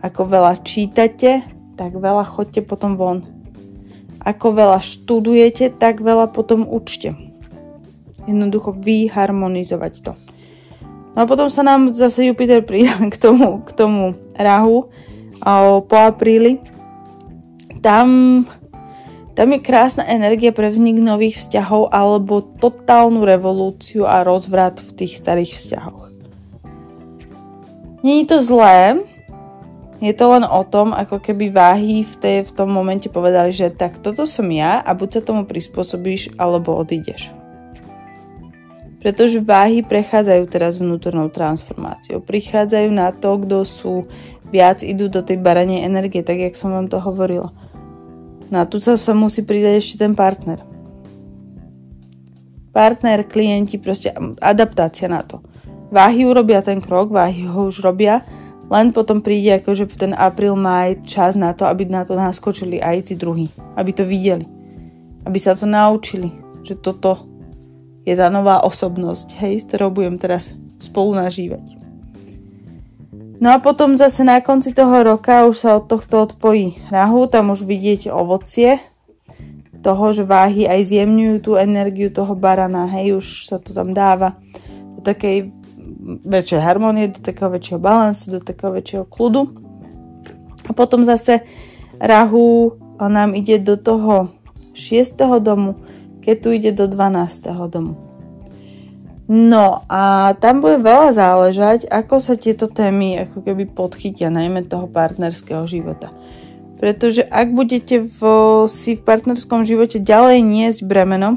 Ako 0.00 0.24
veľa 0.24 0.64
čítate, 0.64 1.44
tak 1.76 1.92
veľa 1.92 2.24
chodte 2.24 2.64
potom 2.64 2.96
von. 2.96 3.20
Ako 4.24 4.56
veľa 4.56 4.80
študujete, 4.80 5.76
tak 5.76 6.00
veľa 6.00 6.32
potom 6.32 6.64
učte. 6.64 7.12
Jednoducho 8.24 8.72
vyharmonizovať 8.72 9.94
to. 10.00 10.12
No 11.12 11.18
a 11.22 11.28
potom 11.28 11.52
sa 11.52 11.60
nám 11.60 11.92
zase 11.92 12.24
Jupiter 12.24 12.64
príde 12.64 12.96
k 13.12 13.16
tomu, 13.20 13.60
k 13.68 13.70
tomu 13.76 14.16
rahu 14.32 14.88
po 15.84 15.96
apríli. 16.00 16.64
Tam, 17.84 18.42
tam 19.36 19.48
je 19.52 19.60
krásna 19.60 20.02
energia 20.08 20.50
pre 20.50 20.72
vznik 20.72 20.98
nových 20.98 21.38
vzťahov 21.38 21.94
alebo 21.94 22.42
totálnu 22.56 23.22
revolúciu 23.22 24.08
a 24.08 24.24
rozvrat 24.24 24.82
v 24.82 24.90
tých 25.04 25.20
starých 25.20 25.54
vzťahoch. 25.54 26.07
Není 28.02 28.26
to 28.26 28.42
zlé, 28.42 29.02
je 29.98 30.14
to 30.14 30.30
len 30.30 30.46
o 30.46 30.62
tom, 30.62 30.94
ako 30.94 31.18
keby 31.18 31.50
váhy 31.50 32.06
v, 32.06 32.14
tej, 32.22 32.36
v 32.46 32.52
tom 32.54 32.70
momente 32.70 33.10
povedali, 33.10 33.50
že 33.50 33.74
tak 33.74 33.98
toto 33.98 34.30
som 34.30 34.46
ja 34.46 34.78
a 34.78 34.94
buď 34.94 35.18
sa 35.18 35.20
tomu 35.26 35.42
prispôsobíš, 35.42 36.38
alebo 36.38 36.78
odídeš. 36.78 37.34
Pretože 39.02 39.42
váhy 39.42 39.82
prechádzajú 39.82 40.42
teraz 40.46 40.78
vnútornou 40.78 41.30
transformáciou. 41.34 42.22
Prichádzajú 42.22 42.90
na 42.94 43.10
to, 43.10 43.42
kto 43.42 43.66
sú 43.66 43.94
viac 44.54 44.86
idú 44.86 45.10
do 45.10 45.22
tej 45.22 45.42
baranej 45.42 45.82
energie, 45.82 46.22
tak 46.22 46.38
jak 46.38 46.54
som 46.54 46.70
vám 46.70 46.86
to 46.86 47.02
hovorila. 47.02 47.50
Na 48.54 48.70
tu 48.70 48.78
sa, 48.78 48.94
sa 48.94 49.18
musí 49.18 49.42
pridať 49.42 49.82
ešte 49.82 50.06
ten 50.06 50.14
partner. 50.14 50.62
Partner, 52.70 53.26
klienti, 53.26 53.82
proste 53.82 54.14
adaptácia 54.38 55.10
na 55.10 55.26
to. 55.26 55.42
Váhy 55.88 56.28
urobia 56.28 56.60
ten 56.60 56.84
krok, 56.84 57.08
váhy 57.08 57.48
ho 57.48 57.72
už 57.72 57.80
robia, 57.80 58.20
len 58.68 58.92
potom 58.92 59.24
príde 59.24 59.56
akože 59.64 59.88
ten 59.96 60.12
apríl, 60.12 60.52
maj 60.52 61.00
čas 61.08 61.32
na 61.32 61.56
to, 61.56 61.64
aby 61.64 61.88
na 61.88 62.04
to 62.04 62.12
naskočili 62.12 62.76
aj 62.76 63.08
tí 63.08 63.14
druhí. 63.16 63.48
Aby 63.72 63.96
to 63.96 64.04
videli. 64.04 64.44
Aby 65.24 65.40
sa 65.40 65.56
to 65.56 65.64
naučili, 65.64 66.28
že 66.60 66.76
toto 66.76 67.24
je 68.04 68.12
tá 68.12 68.28
nová 68.28 68.60
osobnosť, 68.64 69.40
hej, 69.40 69.64
s 69.64 69.66
ktorou 69.68 69.92
budem 69.92 70.20
teraz 70.20 70.52
spolu 70.76 71.16
nažívať. 71.16 71.80
No 73.38 73.54
a 73.54 73.62
potom 73.62 73.94
zase 73.94 74.26
na 74.26 74.42
konci 74.42 74.74
toho 74.74 75.00
roka 75.00 75.46
už 75.46 75.56
sa 75.56 75.70
od 75.78 75.86
tohto 75.86 76.26
odpojí 76.26 76.90
rahu, 76.90 77.30
tam 77.30 77.54
už 77.54 77.64
vidieť 77.64 78.10
ovocie 78.10 78.82
toho, 79.78 80.10
že 80.10 80.26
váhy 80.26 80.66
aj 80.66 80.90
zjemňujú 80.90 81.36
tú 81.38 81.52
energiu 81.54 82.10
toho 82.10 82.34
barana, 82.34 82.90
hej, 82.90 83.16
už 83.16 83.46
sa 83.46 83.62
to 83.62 83.70
tam 83.70 83.94
dáva 83.94 84.34
do 84.98 85.00
takej 85.06 85.54
väčšej 86.24 86.60
harmonie, 86.60 87.10
do 87.12 87.20
takého 87.20 87.48
väčšieho 87.52 87.80
balansu, 87.80 88.38
do 88.38 88.40
takého 88.44 88.72
väčšieho 88.74 89.04
kľudu. 89.08 89.42
A 90.68 90.70
potom 90.76 91.02
zase 91.06 91.42
rahu 91.96 92.76
nám 93.00 93.32
ide 93.34 93.58
do 93.62 93.80
toho 93.80 94.30
6. 94.76 95.16
domu, 95.40 95.74
keď 96.20 96.36
tu 96.38 96.48
ide 96.52 96.70
do 96.76 96.86
12. 96.86 97.48
domu. 97.72 97.96
No 99.28 99.84
a 99.92 100.32
tam 100.40 100.64
bude 100.64 100.80
veľa 100.80 101.12
záležať, 101.12 101.84
ako 101.84 102.16
sa 102.16 102.40
tieto 102.40 102.64
témy 102.64 103.28
ako 103.28 103.44
keby 103.44 103.68
podchytia, 103.68 104.32
najmä 104.32 104.64
toho 104.64 104.88
partnerského 104.88 105.68
života. 105.68 106.08
Pretože 106.80 107.28
ak 107.28 107.52
budete 107.52 108.08
v, 108.08 108.20
si 108.72 108.96
v 108.96 109.04
partnerskom 109.04 109.68
živote 109.68 110.00
ďalej 110.00 110.40
niesť 110.40 110.80
bremeno, 110.86 111.36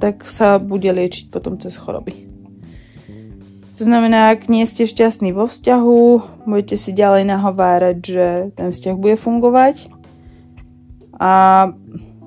tak 0.00 0.24
sa 0.30 0.56
bude 0.56 0.88
liečiť 0.88 1.28
potom 1.28 1.60
cez 1.60 1.76
choroby. 1.76 2.33
To 3.74 3.82
znamená, 3.82 4.30
ak 4.30 4.46
nie 4.46 4.62
ste 4.70 4.86
šťastní 4.86 5.34
vo 5.34 5.50
vzťahu, 5.50 6.00
budete 6.46 6.78
si 6.78 6.94
ďalej 6.94 7.26
nahovárať, 7.26 7.96
že 7.98 8.26
ten 8.54 8.70
vzťah 8.70 8.94
bude 8.94 9.18
fungovať 9.18 9.90
a 11.18 11.34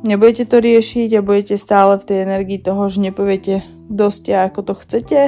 nebudete 0.04 0.44
to 0.44 0.60
riešiť 0.60 1.10
a 1.16 1.24
budete 1.24 1.56
stále 1.56 1.96
v 1.96 2.08
tej 2.08 2.18
energii 2.28 2.60
toho, 2.60 2.92
že 2.92 3.00
nepoviete 3.00 3.64
dosť 3.88 4.52
ako 4.52 4.60
to 4.60 4.74
chcete, 4.76 5.20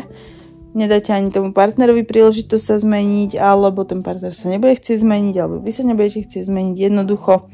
nedáte 0.75 1.15
ani 1.15 1.31
tomu 1.31 1.55
partnerovi 1.55 2.03
príležitosť 2.03 2.63
sa 2.67 2.75
zmeniť, 2.75 3.39
alebo 3.39 3.87
ten 3.87 4.03
partner 4.03 4.35
sa 4.35 4.51
nebude 4.51 4.75
chcieť 4.75 4.99
zmeniť, 4.99 5.35
alebo 5.39 5.63
vy 5.63 5.71
sa 5.71 5.87
nebudete 5.87 6.27
chcieť 6.27 6.43
zmeniť. 6.51 6.75
Jednoducho 6.75 7.47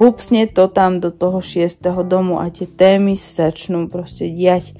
hupsne 0.00 0.48
to 0.48 0.72
tam 0.72 1.04
do 1.04 1.12
toho 1.12 1.44
šiestého 1.44 2.00
domu 2.00 2.40
a 2.40 2.48
tie 2.48 2.64
témy 2.64 3.12
sa 3.14 3.52
začnú 3.52 3.92
proste 3.92 4.32
diať 4.32 4.72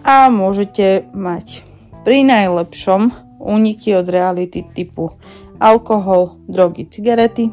a 0.00 0.32
môžete 0.32 1.04
mať 1.12 1.75
pri 2.06 2.22
najlepšom 2.22 3.10
úniky 3.42 3.98
od 3.98 4.06
reality 4.06 4.62
typu 4.62 5.18
alkohol, 5.58 6.38
drogy, 6.46 6.86
cigarety, 6.86 7.50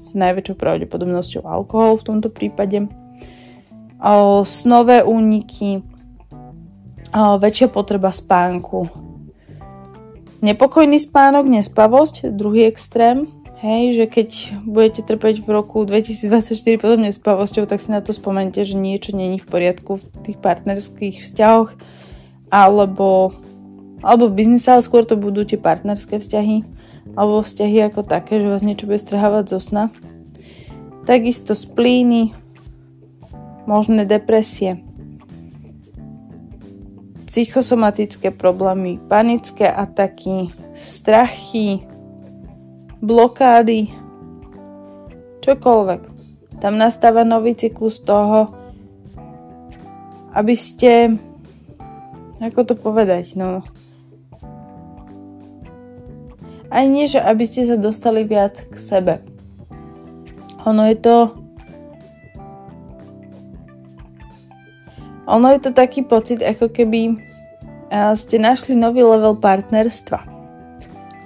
s 0.00 0.16
najväčšou 0.16 0.56
pravdepodobnosťou 0.56 1.44
alkohol 1.44 2.00
v 2.00 2.06
tomto 2.08 2.32
prípade, 2.32 2.88
snové 4.48 5.04
úniky, 5.04 5.84
väčšia 7.12 7.68
potreba 7.68 8.08
spánku. 8.08 8.88
Nepokojný 10.40 10.96
spánok, 10.96 11.44
nespavosť, 11.52 12.32
druhý 12.32 12.66
extrém, 12.72 13.28
hej, 13.60 13.94
že 13.94 14.04
keď 14.08 14.28
budete 14.66 15.04
trpeť 15.04 15.44
v 15.44 15.48
roku 15.52 15.84
2024 15.84 16.80
potom 16.80 17.04
nespavosťou, 17.04 17.68
tak 17.68 17.84
si 17.84 17.92
na 17.92 18.00
to 18.00 18.16
spomente, 18.16 18.58
že 18.64 18.74
niečo 18.74 19.12
není 19.14 19.38
v 19.38 19.46
poriadku 19.46 20.00
v 20.00 20.04
tých 20.24 20.40
partnerských 20.40 21.22
vzťahoch, 21.22 21.76
alebo, 22.50 23.38
alebo 24.02 24.28
v 24.28 24.42
biznise, 24.42 24.68
ale 24.68 24.82
skôr 24.82 25.06
to 25.06 25.14
budú 25.14 25.46
tie 25.46 25.56
partnerské 25.56 26.18
vzťahy, 26.18 26.66
alebo 27.14 27.40
vzťahy 27.40 27.78
ako 27.88 28.02
také, 28.04 28.42
že 28.42 28.50
vás 28.50 28.66
niečo 28.66 28.90
bude 28.90 29.00
strhávať 29.00 29.56
zo 29.56 29.60
sna. 29.62 29.84
Takisto 31.06 31.54
splíny, 31.54 32.34
možné 33.66 34.04
depresie 34.04 34.82
psychosomatické 37.32 38.28
problémy, 38.28 39.00
panické 39.08 39.64
ataky, 39.64 40.52
strachy, 40.76 41.80
blokády, 43.00 43.88
čokoľvek. 45.40 46.02
Tam 46.60 46.76
nastáva 46.76 47.24
nový 47.24 47.56
cyklus 47.56 48.04
toho, 48.04 48.52
aby 50.36 50.52
ste, 50.52 51.16
ako 52.36 52.68
to 52.68 52.74
povedať, 52.76 53.32
no, 53.32 53.64
aj 56.72 56.84
nie, 56.88 57.04
že 57.04 57.20
aby 57.20 57.44
ste 57.44 57.68
sa 57.68 57.76
dostali 57.76 58.24
viac 58.24 58.64
k 58.72 58.76
sebe. 58.80 59.14
Ono 60.64 60.88
je 60.88 60.96
to 60.96 61.16
Ono 65.30 65.46
je 65.54 65.60
to 65.62 65.70
taký 65.70 66.02
pocit, 66.02 66.42
ako 66.42 66.66
keby 66.66 67.14
ste 68.18 68.42
našli 68.42 68.74
nový 68.74 69.06
level 69.06 69.38
partnerstva. 69.38 70.18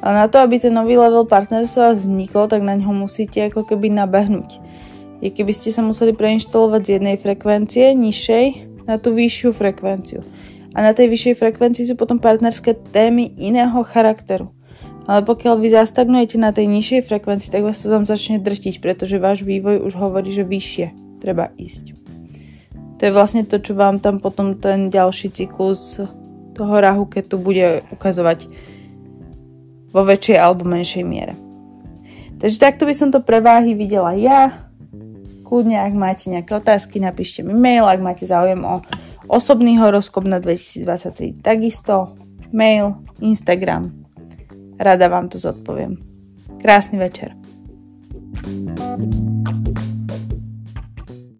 A 0.04 0.06
na 0.12 0.28
to, 0.28 0.36
aby 0.42 0.60
ten 0.60 0.74
nový 0.76 1.00
level 1.00 1.24
partnerstva 1.24 1.96
vznikol, 1.96 2.46
tak 2.46 2.60
na 2.60 2.76
ňo 2.76 2.92
musíte 2.92 3.40
ako 3.48 3.64
keby 3.64 3.88
nabehnúť. 3.94 4.60
Je 5.24 5.32
keby 5.32 5.52
ste 5.56 5.72
sa 5.72 5.80
museli 5.80 6.12
preinštalovať 6.12 6.80
z 6.84 6.92
jednej 7.00 7.16
frekvencie 7.16 7.96
nižšej 7.96 8.46
na 8.84 9.00
tú 9.00 9.16
vyššiu 9.16 9.50
frekvenciu. 9.56 10.20
A 10.76 10.84
na 10.84 10.92
tej 10.92 11.08
vyššej 11.08 11.40
frekvencii 11.40 11.88
sú 11.88 11.94
potom 11.96 12.20
partnerské 12.20 12.76
témy 12.92 13.32
iného 13.40 13.80
charakteru. 13.80 14.52
Ale 15.06 15.22
pokiaľ 15.22 15.54
vy 15.62 15.68
zastagnujete 15.70 16.36
na 16.36 16.50
tej 16.50 16.66
nižšej 16.66 17.06
frekvencii, 17.06 17.54
tak 17.54 17.62
vás 17.62 17.78
to 17.78 17.86
tam 17.86 18.02
začne 18.02 18.42
drtiť, 18.42 18.82
pretože 18.82 19.22
váš 19.22 19.46
vývoj 19.46 19.86
už 19.86 19.94
hovorí, 19.94 20.34
že 20.34 20.42
vyššie 20.42 21.18
treba 21.22 21.54
ísť. 21.54 21.94
To 22.98 23.02
je 23.06 23.12
vlastne 23.14 23.46
to, 23.46 23.62
čo 23.62 23.78
vám 23.78 24.02
tam 24.02 24.18
potom 24.18 24.58
ten 24.58 24.90
ďalší 24.90 25.30
cyklus 25.30 26.02
toho 26.56 26.74
rahu, 26.80 27.06
keď 27.06 27.24
tu 27.28 27.36
bude 27.36 27.84
ukazovať 27.92 28.48
vo 29.92 30.02
väčšej 30.02 30.36
alebo 30.40 30.64
menšej 30.66 31.04
miere. 31.04 31.36
Takže 32.40 32.56
takto 32.56 32.88
by 32.88 32.94
som 32.96 33.08
to 33.12 33.20
pre 33.20 33.40
váhy 33.40 33.76
videla 33.76 34.12
ja. 34.16 34.68
Kľudne, 35.46 35.78
ak 35.78 35.94
máte 35.94 36.26
nejaké 36.32 36.56
otázky, 36.56 36.98
napíšte 36.98 37.46
mi 37.46 37.54
mail, 37.54 37.86
ak 37.86 38.02
máte 38.02 38.24
záujem 38.26 38.60
o 38.66 38.82
osobný 39.30 39.78
horoskop 39.78 40.26
na 40.26 40.42
2023, 40.42 41.44
takisto 41.44 42.18
mail, 42.50 42.98
Instagram. 43.22 44.05
Rada 44.78 45.08
vám 45.08 45.28
to 45.28 45.38
zodpoviem. 45.38 45.96
Krásny 46.62 46.98
večer. 46.98 47.32
thank 48.44 49.68
you 49.68 49.75